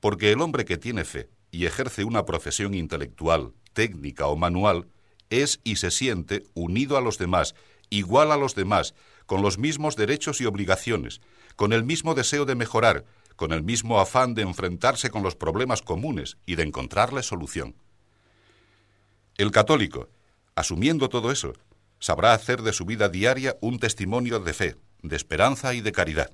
porque 0.00 0.32
el 0.32 0.40
hombre 0.40 0.64
que 0.64 0.78
tiene 0.78 1.04
fe 1.04 1.28
y 1.50 1.66
ejerce 1.66 2.04
una 2.04 2.24
profesión 2.24 2.74
intelectual, 2.74 3.52
técnica 3.72 4.26
o 4.26 4.36
manual 4.36 4.88
es 5.30 5.60
y 5.64 5.76
se 5.76 5.90
siente 5.90 6.44
unido 6.54 6.96
a 6.96 7.00
los 7.00 7.18
demás, 7.18 7.54
igual 7.90 8.32
a 8.32 8.36
los 8.36 8.54
demás, 8.54 8.94
con 9.26 9.42
los 9.42 9.58
mismos 9.58 9.96
derechos 9.96 10.40
y 10.40 10.46
obligaciones, 10.46 11.20
con 11.56 11.72
el 11.72 11.84
mismo 11.84 12.14
deseo 12.14 12.44
de 12.44 12.54
mejorar, 12.54 13.04
con 13.36 13.52
el 13.52 13.62
mismo 13.62 14.00
afán 14.00 14.34
de 14.34 14.42
enfrentarse 14.42 15.10
con 15.10 15.22
los 15.22 15.36
problemas 15.36 15.82
comunes 15.82 16.38
y 16.46 16.56
de 16.56 16.62
encontrarle 16.62 17.22
solución. 17.22 17.76
El 19.36 19.50
católico, 19.50 20.08
asumiendo 20.54 21.10
todo 21.10 21.30
eso, 21.30 21.52
sabrá 21.98 22.32
hacer 22.32 22.62
de 22.62 22.72
su 22.72 22.86
vida 22.86 23.08
diaria 23.08 23.56
un 23.60 23.78
testimonio 23.78 24.40
de 24.40 24.54
fe, 24.54 24.76
de 25.02 25.16
esperanza 25.16 25.74
y 25.74 25.80
de 25.80 25.92
caridad. 25.92 26.30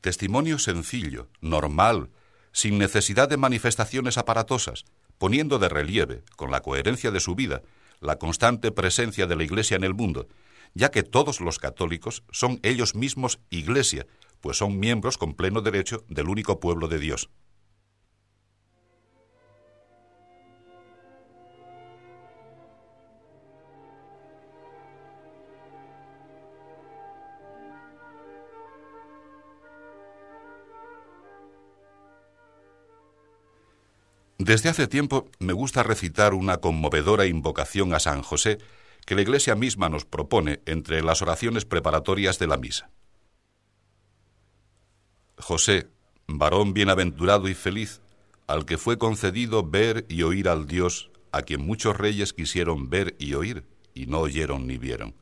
Testimonio 0.00 0.58
sencillo, 0.58 1.28
normal, 1.40 2.10
sin 2.52 2.78
necesidad 2.78 3.28
de 3.28 3.36
manifestaciones 3.36 4.18
aparatosas, 4.18 4.84
poniendo 5.18 5.58
de 5.58 5.68
relieve, 5.68 6.22
con 6.36 6.50
la 6.50 6.60
coherencia 6.60 7.10
de 7.10 7.20
su 7.20 7.34
vida, 7.34 7.62
la 8.00 8.16
constante 8.16 8.72
presencia 8.72 9.26
de 9.26 9.36
la 9.36 9.44
Iglesia 9.44 9.76
en 9.76 9.84
el 9.84 9.94
mundo, 9.94 10.26
ya 10.74 10.90
que 10.90 11.02
todos 11.02 11.40
los 11.40 11.58
católicos 11.58 12.22
son 12.30 12.60
ellos 12.62 12.94
mismos 12.94 13.40
Iglesia, 13.50 14.06
pues 14.40 14.56
son 14.56 14.78
miembros 14.78 15.18
con 15.18 15.34
pleno 15.34 15.60
derecho 15.60 16.04
del 16.08 16.28
único 16.28 16.60
pueblo 16.60 16.88
de 16.88 16.98
Dios. 16.98 17.28
Desde 34.42 34.70
hace 34.70 34.86
tiempo 34.86 35.28
me 35.38 35.52
gusta 35.52 35.82
recitar 35.82 36.32
una 36.32 36.62
conmovedora 36.62 37.26
invocación 37.26 37.92
a 37.92 38.00
San 38.00 38.22
José 38.22 38.56
que 39.04 39.14
la 39.14 39.20
Iglesia 39.20 39.54
misma 39.54 39.90
nos 39.90 40.06
propone 40.06 40.62
entre 40.64 41.02
las 41.02 41.20
oraciones 41.20 41.66
preparatorias 41.66 42.38
de 42.38 42.46
la 42.46 42.56
misa. 42.56 42.88
José, 45.36 45.90
varón 46.26 46.72
bienaventurado 46.72 47.48
y 47.48 47.54
feliz, 47.54 48.00
al 48.46 48.64
que 48.64 48.78
fue 48.78 48.96
concedido 48.96 49.62
ver 49.62 50.06
y 50.08 50.22
oír 50.22 50.48
al 50.48 50.66
Dios 50.66 51.10
a 51.32 51.42
quien 51.42 51.60
muchos 51.60 51.98
reyes 51.98 52.32
quisieron 52.32 52.88
ver 52.88 53.16
y 53.18 53.34
oír, 53.34 53.66
y 53.92 54.06
no 54.06 54.20
oyeron 54.20 54.66
ni 54.66 54.78
vieron. 54.78 55.14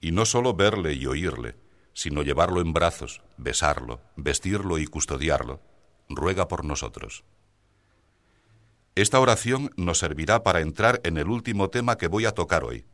Y 0.00 0.12
no 0.12 0.26
sólo 0.26 0.54
verle 0.54 0.92
y 0.92 1.06
oírle, 1.06 1.56
sino 1.92 2.22
llevarlo 2.22 2.60
en 2.60 2.72
brazos, 2.72 3.22
besarlo, 3.36 4.00
vestirlo 4.14 4.78
y 4.78 4.86
custodiarlo, 4.86 5.60
ruega 6.08 6.46
por 6.46 6.64
nosotros. 6.64 7.24
Esta 8.96 9.20
oración 9.20 9.70
nos 9.76 9.98
servirá 9.98 10.42
para 10.42 10.62
entrar 10.62 11.02
en 11.04 11.18
el 11.18 11.28
último 11.28 11.68
tema 11.68 11.98
que 11.98 12.08
voy 12.08 12.24
a 12.24 12.32
tocar 12.32 12.64
hoy, 12.64 12.86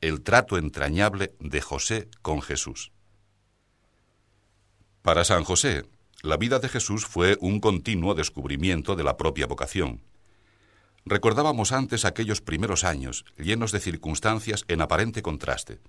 el 0.00 0.22
trato 0.22 0.56
entrañable 0.56 1.34
de 1.40 1.60
José 1.60 2.08
con 2.22 2.42
Jesús. 2.42 2.92
Para 5.02 5.24
San 5.24 5.42
José, 5.42 5.84
la 6.22 6.36
vida 6.36 6.60
de 6.60 6.68
Jesús 6.68 7.06
fue 7.06 7.36
un 7.40 7.58
continuo 7.58 8.14
descubrimiento 8.14 8.94
de 8.94 9.02
la 9.02 9.16
propia 9.16 9.48
vocación. 9.48 10.00
Recordábamos 11.04 11.72
antes 11.72 12.04
aquellos 12.04 12.40
primeros 12.40 12.84
años, 12.84 13.24
llenos 13.36 13.72
de 13.72 13.80
circunstancias 13.80 14.64
en 14.68 14.80
aparente 14.80 15.22
contraste. 15.22 15.80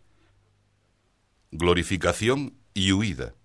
Glorificación 1.52 2.58
y 2.74 2.92
huida, 2.92 3.36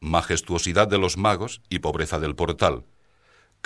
majestuosidad 0.00 0.88
de 0.88 0.96
los 0.96 1.18
magos 1.18 1.60
y 1.68 1.80
pobreza 1.80 2.18
del 2.18 2.34
portal, 2.34 2.86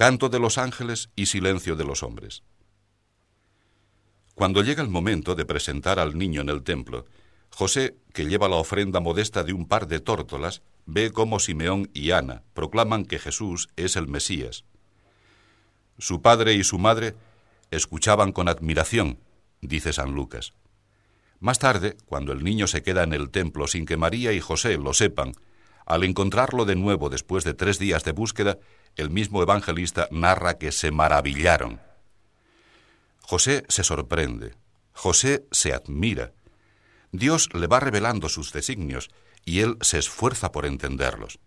canto 0.01 0.31
de 0.31 0.39
los 0.39 0.57
ángeles 0.57 1.11
y 1.15 1.27
silencio 1.27 1.77
de 1.77 1.85
los 1.85 2.03
hombres. 2.03 2.43
Cuando 4.35 4.63
llega 4.63 4.83
el 4.83 4.89
momento 4.89 5.35
de 5.35 5.45
presentar 5.45 5.99
al 5.99 6.17
niño 6.17 6.41
en 6.41 6.49
el 6.49 6.63
templo, 6.63 7.05
José, 7.51 7.99
que 8.15 8.25
lleva 8.25 8.49
la 8.49 8.57
ofrenda 8.57 9.01
modesta 9.01 9.45
de 9.45 9.53
un 9.53 9.69
par 9.69 9.89
de 9.89 10.01
tórtolas, 10.01 10.63
ve 10.87 11.11
cómo 11.11 11.39
Simeón 11.39 11.91
y 11.93 12.13
Ana 12.13 12.45
proclaman 12.55 13.05
que 13.05 13.19
Jesús 13.19 13.69
es 13.77 13.95
el 13.95 14.09
Mesías. 14.09 14.65
Su 15.99 16.23
padre 16.23 16.55
y 16.55 16.65
su 16.65 16.79
madre 16.79 17.15
escuchaban 17.71 18.33
con 18.33 18.49
admiración, 18.49 19.19
dice 19.61 19.93
San 19.93 20.13
Lucas. 20.15 20.55
Más 21.41 21.59
tarde, 21.59 21.99
cuando 22.07 22.33
el 22.33 22.43
niño 22.43 22.69
se 22.69 22.83
queda 22.83 23.03
en 23.03 23.13
el 23.13 23.29
templo 23.29 23.67
sin 23.67 23.85
que 23.85 23.99
María 23.99 24.33
y 24.33 24.41
José 24.41 24.79
lo 24.79 24.95
sepan, 24.95 25.35
Al 25.85 26.05
encontrarlo 26.05 26.65
de 26.67 26.77
nuevo 26.77 27.11
después 27.11 27.43
de 27.43 27.53
tres 27.53 27.79
días 27.79 28.05
de 28.05 28.13
búsqueda, 28.13 28.59
el 28.97 29.11
mismo 29.11 29.43
evangelista 29.43 30.09
narra 30.11 30.59
que 30.59 30.73
se 30.73 30.91
maravillaron. 30.91 31.81
José 33.23 33.65
se 33.69 33.85
sorprende, 33.85 34.55
José 34.93 35.47
se 35.51 35.73
admira. 35.73 36.33
Dios 37.13 37.49
le 37.55 37.67
va 37.67 37.81
revelando 37.81 38.29
sus 38.29 38.53
designios 38.53 39.11
y 39.45 39.61
él 39.61 39.77
se 39.81 39.99
esfuerza 39.99 40.53
por 40.53 40.67
entenderlos. 40.67 41.39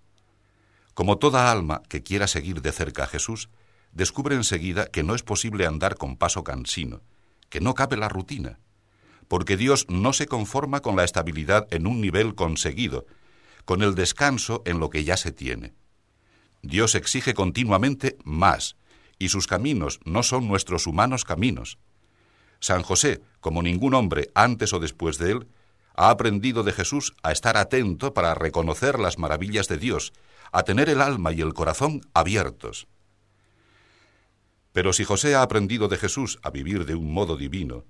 Como 0.94 1.18
toda 1.18 1.52
alma 1.52 1.82
que 1.89 2.04
quiera 2.04 2.28
seguir 2.28 2.62
de 2.62 2.72
cerca 2.72 3.04
a 3.04 3.08
Jesús, 3.08 3.50
descubre 3.91 4.36
enseguida 4.36 4.88
que 4.88 5.04
no 5.04 5.16
es 5.16 5.24
posible 5.24 5.66
andar 5.66 5.98
con 5.98 6.18
paso 6.18 6.44
cansino, 6.44 7.02
que 7.50 7.62
no 7.62 7.74
cabe 7.76 7.98
la 7.98 8.10
rutina, 8.10 8.60
porque 9.28 9.58
Dios 9.58 9.86
no 9.89 10.14
se 10.14 10.28
conforma 10.28 10.82
con 10.82 10.96
la 10.96 11.04
estabilidad 11.04 11.68
en 11.72 11.88
un 11.88 12.02
nivel 12.02 12.36
conseguido, 12.36 13.06
con 13.66 13.82
el 13.82 13.96
descanso 13.96 14.62
en 14.66 14.80
lo 14.80 14.89
que 14.89 15.04
ya 15.04 15.18
se 15.18 15.32
tiene. 15.32 15.74
Dios 16.64 16.95
exige 16.95 17.34
continuamente 17.34 18.18
más, 18.24 18.78
y 19.20 19.30
sus 19.30 19.47
caminos 19.47 19.99
no 20.05 20.24
son 20.24 20.47
nuestros 20.47 20.88
humanos 20.88 21.26
caminos. 21.26 21.78
San 22.59 22.82
José, 22.82 23.22
como 23.41 23.61
ningún 23.61 23.93
hombre 23.93 24.32
antes 24.34 24.74
o 24.74 24.80
después 24.80 25.18
de 25.18 25.32
él, 25.32 25.47
ha 25.95 26.09
aprendido 26.09 26.64
de 26.64 26.72
Jesús 26.72 27.14
a 27.22 27.32
estar 27.32 27.57
atento 27.57 28.14
para 28.14 28.34
reconocer 28.34 28.97
las 28.97 29.20
maravillas 29.20 29.68
de 29.68 29.78
Dios, 29.78 30.14
a 30.51 30.64
tener 30.64 30.89
el 30.89 31.01
alma 31.01 31.34
y 31.34 31.41
el 31.41 31.53
corazón 31.53 32.01
abiertos. 32.14 32.88
Pero 34.72 34.93
si 34.93 35.03
José 35.03 35.36
ha 35.36 35.41
aprendido 35.41 35.89
de 35.89 35.97
Jesús 35.97 36.39
a 36.41 36.49
vivir 36.49 36.86
de 36.86 36.95
un 36.95 37.14
modo 37.14 37.38
divino, 37.38 37.86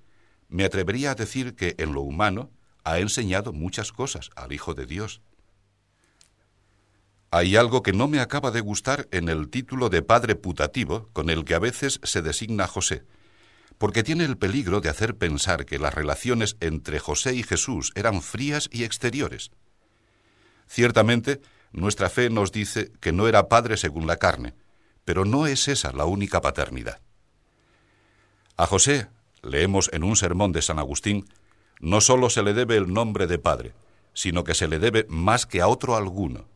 me 0.49 0.65
atrevería 0.65 1.11
a 1.11 1.15
decir 1.15 1.55
que 1.55 1.75
en 1.77 1.93
lo 1.93 2.01
humano 2.01 2.51
ha 2.83 2.99
enseñado 2.99 3.53
muchas 3.53 3.91
cosas 3.91 4.31
al 4.35 4.51
Hijo 4.51 4.73
de 4.73 4.85
Dios. 4.85 5.21
Hay 7.35 7.55
algo 7.55 7.81
que 7.81 7.93
no 7.93 8.07
me 8.07 8.19
acaba 8.19 8.51
de 8.51 8.61
gustar 8.61 9.07
en 9.09 9.27
el 9.27 9.49
título 9.49 9.89
de 9.89 10.03
padre 10.03 10.35
putativo 10.35 11.09
con 11.13 11.31
el 11.31 11.45
que 11.45 11.55
a 11.55 11.59
veces 11.59 11.99
se 12.03 12.21
designa 12.21 12.67
José, 12.67 13.05
porque 13.79 14.03
tiene 14.03 14.23
el 14.23 14.37
peligro 14.37 14.81
de 14.81 14.89
hacer 14.89 15.17
pensar 15.17 15.65
que 15.65 15.79
las 15.79 15.95
relaciones 15.95 16.57
entre 16.59 16.99
José 16.99 17.33
y 17.33 17.41
Jesús 17.41 17.91
eran 17.95 18.21
frías 18.21 18.69
y 18.71 18.83
exteriores. 18.83 19.49
Ciertamente, 20.67 21.41
nuestra 21.71 22.11
fe 22.11 22.29
nos 22.29 22.51
dice 22.51 22.91
que 22.99 23.11
no 23.11 23.27
era 23.27 23.49
padre 23.49 23.77
según 23.77 24.05
la 24.05 24.17
carne, 24.17 24.53
pero 25.03 25.25
no 25.25 25.47
es 25.47 25.67
esa 25.67 25.91
la 25.91 26.05
única 26.05 26.39
paternidad. 26.39 27.01
A 28.57 28.67
José, 28.67 29.07
leemos 29.41 29.89
en 29.91 30.03
un 30.03 30.17
sermón 30.17 30.51
de 30.51 30.61
San 30.61 30.77
Agustín, 30.77 31.25
no 31.79 31.99
sólo 31.99 32.29
se 32.29 32.43
le 32.43 32.53
debe 32.53 32.77
el 32.77 32.93
nombre 32.93 33.25
de 33.25 33.39
padre, 33.39 33.73
sino 34.13 34.43
que 34.43 34.53
se 34.53 34.67
le 34.67 34.77
debe 34.77 35.07
más 35.09 35.47
que 35.47 35.61
a 35.61 35.67
otro 35.67 35.95
alguno. 35.95 36.52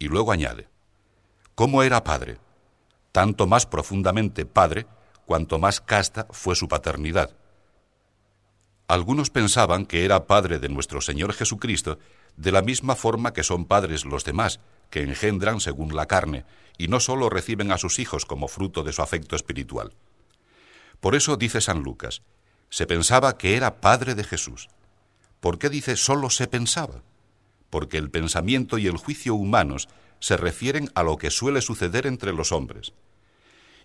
Y 0.00 0.08
luego 0.08 0.32
añade, 0.32 0.66
¿cómo 1.54 1.82
era 1.82 2.02
padre? 2.02 2.38
Tanto 3.12 3.46
más 3.46 3.66
profundamente 3.66 4.46
padre, 4.46 4.86
cuanto 5.26 5.58
más 5.58 5.82
casta 5.82 6.26
fue 6.30 6.56
su 6.56 6.68
paternidad. 6.68 7.36
Algunos 8.88 9.28
pensaban 9.28 9.84
que 9.84 10.06
era 10.06 10.26
padre 10.26 10.58
de 10.58 10.70
nuestro 10.70 11.02
Señor 11.02 11.34
Jesucristo 11.34 11.98
de 12.36 12.50
la 12.50 12.62
misma 12.62 12.96
forma 12.96 13.34
que 13.34 13.44
son 13.44 13.66
padres 13.66 14.06
los 14.06 14.24
demás, 14.24 14.58
que 14.88 15.02
engendran 15.02 15.60
según 15.60 15.94
la 15.94 16.06
carne, 16.06 16.46
y 16.78 16.88
no 16.88 16.98
sólo 16.98 17.28
reciben 17.28 17.70
a 17.70 17.78
sus 17.78 17.98
hijos 17.98 18.24
como 18.24 18.48
fruto 18.48 18.82
de 18.82 18.94
su 18.94 19.02
afecto 19.02 19.36
espiritual. 19.36 19.92
Por 20.98 21.14
eso 21.14 21.36
dice 21.36 21.60
San 21.60 21.82
Lucas, 21.82 22.22
se 22.70 22.86
pensaba 22.86 23.36
que 23.36 23.54
era 23.54 23.82
padre 23.82 24.14
de 24.14 24.24
Jesús. 24.24 24.70
¿Por 25.40 25.58
qué 25.58 25.68
dice 25.68 25.96
sólo 25.96 26.30
se 26.30 26.48
pensaba? 26.48 27.02
Porque 27.70 27.96
el 27.96 28.10
pensamiento 28.10 28.78
y 28.78 28.86
el 28.86 28.96
juicio 28.96 29.34
humanos 29.34 29.88
se 30.18 30.36
refieren 30.36 30.90
a 30.94 31.02
lo 31.02 31.16
que 31.16 31.30
suele 31.30 31.62
suceder 31.62 32.06
entre 32.06 32.32
los 32.32 32.52
hombres. 32.52 32.92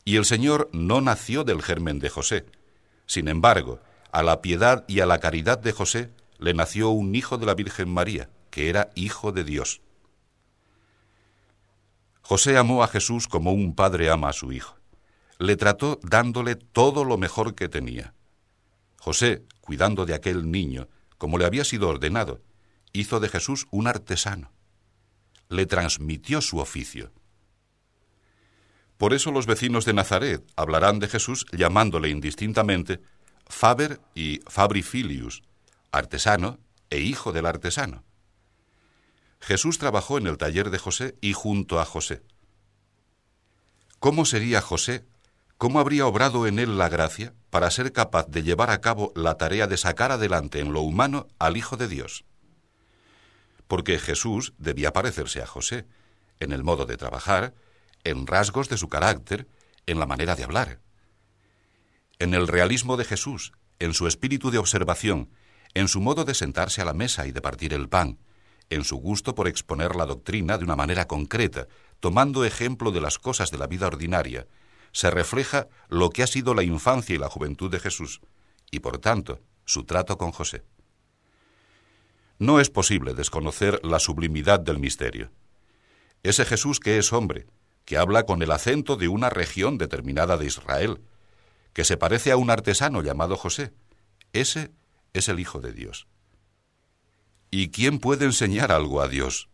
Y 0.03 0.17
el 0.17 0.25
Señor 0.25 0.69
no 0.73 1.01
nació 1.01 1.43
del 1.43 1.61
germen 1.61 1.99
de 1.99 2.09
José. 2.09 2.45
Sin 3.05 3.27
embargo, 3.27 3.79
a 4.11 4.21
la 4.23 4.41
piedad 4.41 4.85
y 4.87 4.99
a 4.99 5.05
la 5.05 5.19
caridad 5.19 5.57
de 5.57 5.71
José 5.71 6.11
le 6.37 6.53
nació 6.53 6.89
un 6.89 7.15
hijo 7.15 7.37
de 7.37 7.45
la 7.45 7.55
Virgen 7.55 7.89
María, 7.89 8.29
que 8.49 8.69
era 8.69 8.89
hijo 8.95 9.31
de 9.31 9.43
Dios. 9.43 9.81
José 12.21 12.57
amó 12.57 12.83
a 12.83 12.87
Jesús 12.87 13.27
como 13.27 13.51
un 13.51 13.75
padre 13.75 14.09
ama 14.09 14.29
a 14.29 14.33
su 14.33 14.51
hijo. 14.51 14.75
Le 15.37 15.55
trató 15.57 15.99
dándole 16.01 16.55
todo 16.55 17.03
lo 17.03 17.17
mejor 17.17 17.55
que 17.55 17.69
tenía. 17.69 18.13
José, 18.97 19.43
cuidando 19.61 20.05
de 20.05 20.15
aquel 20.15 20.49
niño, 20.49 20.87
como 21.17 21.37
le 21.37 21.45
había 21.45 21.63
sido 21.63 21.89
ordenado, 21.89 22.41
hizo 22.99 23.19
de 23.19 23.29
Jesús 23.29 23.67
un 23.71 23.87
artesano. 23.87 24.51
Le 25.49 25.65
transmitió 25.65 26.41
su 26.41 26.59
oficio. 26.59 27.11
Por 28.97 29.13
eso 29.13 29.31
los 29.31 29.45
vecinos 29.45 29.85
de 29.85 29.93
Nazaret 29.93 30.43
hablarán 30.55 30.99
de 30.99 31.07
Jesús 31.07 31.45
llamándole 31.51 32.09
indistintamente 32.09 33.01
Faber 33.47 33.99
y 34.15 34.39
Fabrifilius, 34.47 35.43
artesano 35.91 36.59
e 36.89 36.99
hijo 36.99 37.31
del 37.31 37.45
artesano. 37.45 38.03
Jesús 39.39 39.77
trabajó 39.77 40.17
en 40.17 40.27
el 40.27 40.37
taller 40.37 40.69
de 40.69 40.79
José 40.79 41.15
y 41.21 41.33
junto 41.33 41.79
a 41.79 41.85
José. 41.85 42.23
¿Cómo 43.99 44.25
sería 44.25 44.61
José? 44.61 45.05
¿Cómo 45.57 45.79
habría 45.79 46.05
obrado 46.05 46.47
en 46.47 46.59
él 46.59 46.77
la 46.77 46.89
gracia 46.89 47.33
para 47.49 47.71
ser 47.71 47.91
capaz 47.91 48.27
de 48.27 48.43
llevar 48.43 48.69
a 48.69 48.81
cabo 48.81 49.13
la 49.15 49.35
tarea 49.35 49.67
de 49.67 49.77
sacar 49.77 50.11
adelante 50.11 50.59
en 50.59 50.73
lo 50.73 50.81
humano 50.81 51.27
al 51.37 51.57
Hijo 51.57 51.77
de 51.77 51.87
Dios? 51.87 52.25
Porque 53.67 53.99
Jesús 53.99 54.53
debía 54.57 54.93
parecerse 54.93 55.41
a 55.41 55.47
José, 55.47 55.85
en 56.39 56.51
el 56.51 56.63
modo 56.63 56.85
de 56.85 56.97
trabajar, 56.97 57.53
en 58.03 58.27
rasgos 58.27 58.69
de 58.69 58.77
su 58.77 58.89
carácter, 58.89 59.47
en 59.85 59.99
la 59.99 60.05
manera 60.05 60.35
de 60.35 60.43
hablar. 60.43 60.79
En 62.19 62.33
el 62.33 62.47
realismo 62.47 62.97
de 62.97 63.05
Jesús, 63.05 63.51
en 63.79 63.93
su 63.93 64.07
espíritu 64.07 64.51
de 64.51 64.57
observación, 64.57 65.29
en 65.73 65.87
su 65.87 65.99
modo 65.99 66.23
de 66.23 66.33
sentarse 66.33 66.81
a 66.81 66.85
la 66.85 66.93
mesa 66.93 67.27
y 67.27 67.31
de 67.31 67.41
partir 67.41 67.73
el 67.73 67.89
pan, 67.89 68.19
en 68.69 68.83
su 68.83 68.97
gusto 68.97 69.35
por 69.35 69.47
exponer 69.47 69.95
la 69.95 70.05
doctrina 70.05 70.57
de 70.57 70.63
una 70.63 70.75
manera 70.75 71.05
concreta, 71.05 71.67
tomando 71.99 72.45
ejemplo 72.45 72.91
de 72.91 73.01
las 73.01 73.19
cosas 73.19 73.51
de 73.51 73.57
la 73.57 73.67
vida 73.67 73.87
ordinaria, 73.87 74.47
se 74.91 75.11
refleja 75.11 75.67
lo 75.89 76.09
que 76.09 76.23
ha 76.23 76.27
sido 76.27 76.53
la 76.53 76.63
infancia 76.63 77.15
y 77.15 77.17
la 77.19 77.29
juventud 77.29 77.69
de 77.69 77.79
Jesús, 77.79 78.21
y 78.71 78.79
por 78.79 78.97
tanto 78.99 79.41
su 79.65 79.83
trato 79.83 80.17
con 80.17 80.31
José. 80.31 80.63
No 82.37 82.59
es 82.59 82.69
posible 82.69 83.13
desconocer 83.13 83.79
la 83.83 83.99
sublimidad 83.99 84.59
del 84.59 84.79
misterio. 84.79 85.31
Ese 86.21 86.43
Jesús 86.43 86.79
que 86.79 86.97
es 86.97 87.13
hombre, 87.13 87.47
que 87.85 87.97
habla 87.97 88.23
con 88.23 88.41
el 88.41 88.51
acento 88.51 88.97
de 88.97 89.07
una 89.07 89.29
región 89.29 89.77
determinada 89.77 90.37
de 90.37 90.45
Israel, 90.45 91.01
que 91.71 91.85
se 91.85 91.97
parece 91.97 92.31
a 92.31 92.37
un 92.37 92.49
artesano 92.49 93.01
llamado 93.01 93.37
José, 93.37 93.73
ese 94.33 94.71
es 95.13 95.29
el 95.29 95.39
Hijo 95.39 95.61
de 95.61 95.71
Dios. 95.71 96.07
¿Y 97.51 97.69
quién 97.69 97.99
puede 97.99 98.25
enseñar 98.25 98.71
algo 98.71 99.01
a 99.01 99.07
Dios? 99.07 99.49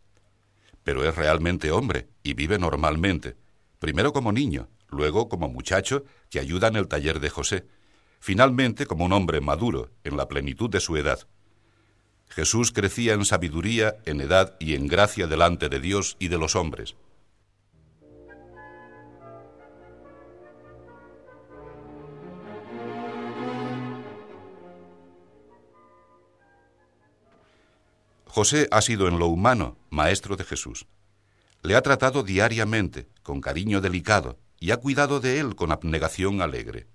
Pero 0.83 1.07
es 1.07 1.15
realmente 1.15 1.71
hombre 1.71 2.09
y 2.23 2.33
vive 2.33 2.57
normalmente, 2.57 3.37
primero 3.77 4.11
como 4.11 4.31
niño, 4.31 4.69
luego 4.87 5.29
como 5.29 5.49
muchacho 5.49 6.03
que 6.29 6.39
ayuda 6.39 6.69
en 6.69 6.77
el 6.77 6.87
taller 6.87 7.19
de 7.19 7.29
José, 7.29 7.67
finalmente 8.19 8.87
como 8.87 9.05
un 9.05 9.13
hombre 9.13 9.39
maduro, 9.39 9.91
en 10.03 10.17
la 10.17 10.27
plenitud 10.27 10.69
de 10.69 10.79
su 10.79 10.97
edad. 10.97 11.27
Jesús 12.31 12.71
crecía 12.71 13.13
en 13.13 13.25
sabiduría, 13.25 13.97
en 14.05 14.21
edad 14.21 14.55
y 14.57 14.75
en 14.75 14.87
gracia 14.87 15.27
delante 15.27 15.67
de 15.67 15.81
Dios 15.81 16.15
y 16.17 16.29
de 16.29 16.37
los 16.37 16.55
hombres. 16.55 16.95
José 28.27 28.69
ha 28.71 28.81
sido 28.81 29.09
en 29.09 29.19
lo 29.19 29.27
humano 29.27 29.77
maestro 29.89 30.37
de 30.37 30.45
Jesús. 30.45 30.87
Le 31.63 31.75
ha 31.75 31.81
tratado 31.81 32.23
diariamente, 32.23 33.09
con 33.23 33.41
cariño 33.41 33.81
delicado, 33.81 34.39
y 34.57 34.71
ha 34.71 34.77
cuidado 34.77 35.19
de 35.19 35.41
él 35.41 35.55
con 35.55 35.73
abnegación 35.73 36.41
alegre. 36.41 36.87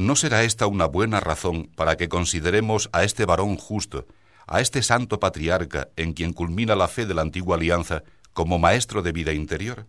¿No 0.00 0.16
será 0.16 0.44
esta 0.44 0.66
una 0.66 0.86
buena 0.86 1.20
razón 1.20 1.70
para 1.76 1.98
que 1.98 2.08
consideremos 2.08 2.88
a 2.94 3.04
este 3.04 3.26
varón 3.26 3.58
justo, 3.58 4.06
a 4.46 4.62
este 4.62 4.82
santo 4.82 5.20
patriarca 5.20 5.90
en 5.96 6.14
quien 6.14 6.32
culmina 6.32 6.74
la 6.74 6.88
fe 6.88 7.04
de 7.04 7.12
la 7.12 7.20
antigua 7.20 7.56
alianza, 7.56 8.02
como 8.32 8.58
maestro 8.58 9.02
de 9.02 9.12
vida 9.12 9.34
interior? 9.34 9.86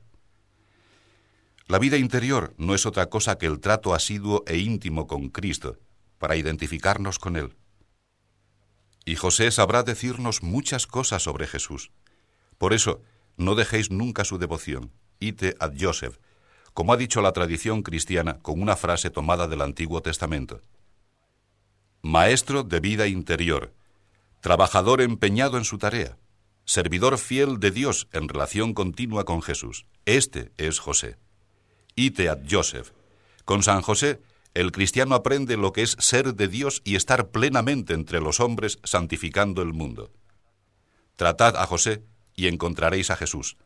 La 1.65 1.79
vida 1.79 1.95
interior 1.95 2.53
no 2.57 2.75
es 2.75 2.85
otra 2.85 3.05
cosa 3.05 3.37
que 3.37 3.45
el 3.45 3.61
trato 3.61 3.93
asiduo 3.93 4.43
e 4.47 4.57
íntimo 4.57 5.07
con 5.07 5.29
Cristo, 5.29 5.79
para 6.17 6.35
identificarnos 6.35 7.17
con 7.17 7.37
Él. 7.37 7.55
Y 9.05 9.15
José 9.15 9.49
sabrá 9.49 9.83
decirnos 9.83 10.43
muchas 10.43 10.87
cosas 10.87 11.23
sobre 11.23 11.47
Jesús. 11.47 11.93
Por 12.57 12.73
eso, 12.73 13.01
no 13.37 13.55
dejéis 13.55 13.91
nunca 13.91 14.25
su 14.25 14.37
devoción, 14.39 14.91
ite 15.21 15.55
ad 15.61 15.71
Joseph, 15.79 16.17
como 16.73 16.93
ha 16.93 16.97
dicho 16.97 17.21
la 17.21 17.33
tradición 17.33 17.83
cristiana 17.83 18.39
con 18.41 18.61
una 18.61 18.75
frase 18.75 19.09
tomada 19.09 19.47
del 19.47 19.61
Antiguo 19.61 20.01
Testamento. 20.01 20.61
Maestro 22.01 22.63
de 22.63 22.79
vida 22.79 23.07
interior, 23.07 23.73
trabajador 24.39 25.01
empeñado 25.01 25.57
en 25.57 25.65
su 25.65 25.77
tarea, 25.77 26.17
servidor 26.65 27.17
fiel 27.17 27.59
de 27.59 27.71
Dios 27.71 28.07
en 28.11 28.27
relación 28.27 28.73
continua 28.73 29.25
con 29.25 29.41
Jesús. 29.41 29.85
Este 30.05 30.51
es 30.57 30.79
José. 30.79 31.17
Ite 31.95 32.29
ad 32.29 32.39
Joseph. 32.49 32.91
Con 33.45 33.63
San 33.63 33.81
José, 33.81 34.21
el 34.53 34.71
cristiano 34.71 35.15
aprende 35.15 35.57
lo 35.57 35.73
que 35.73 35.81
es 35.83 35.95
ser 35.99 36.33
de 36.35 36.47
Dios 36.47 36.81
y 36.83 36.95
estar 36.95 37.29
plenamente 37.29 37.93
entre 37.93 38.19
los 38.19 38.39
hombres 38.39 38.79
santificando 38.83 39.61
el 39.61 39.73
mundo. 39.73 40.11
Tratad 41.15 41.55
a 41.57 41.65
José 41.65 42.03
y 42.35 42.47
encontraréis 42.47 43.11
a 43.11 43.15
Jesús. 43.15 43.57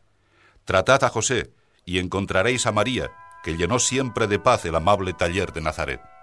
Tratad 0.64 1.04
a 1.04 1.08
José 1.08 1.52
y 1.86 2.00
encontraréis 2.00 2.66
a 2.66 2.72
María, 2.72 3.12
que 3.42 3.56
llenó 3.56 3.78
siempre 3.78 4.26
de 4.26 4.38
paz 4.38 4.64
el 4.64 4.74
amable 4.74 5.14
taller 5.14 5.52
de 5.52 5.62
Nazaret. 5.62 6.15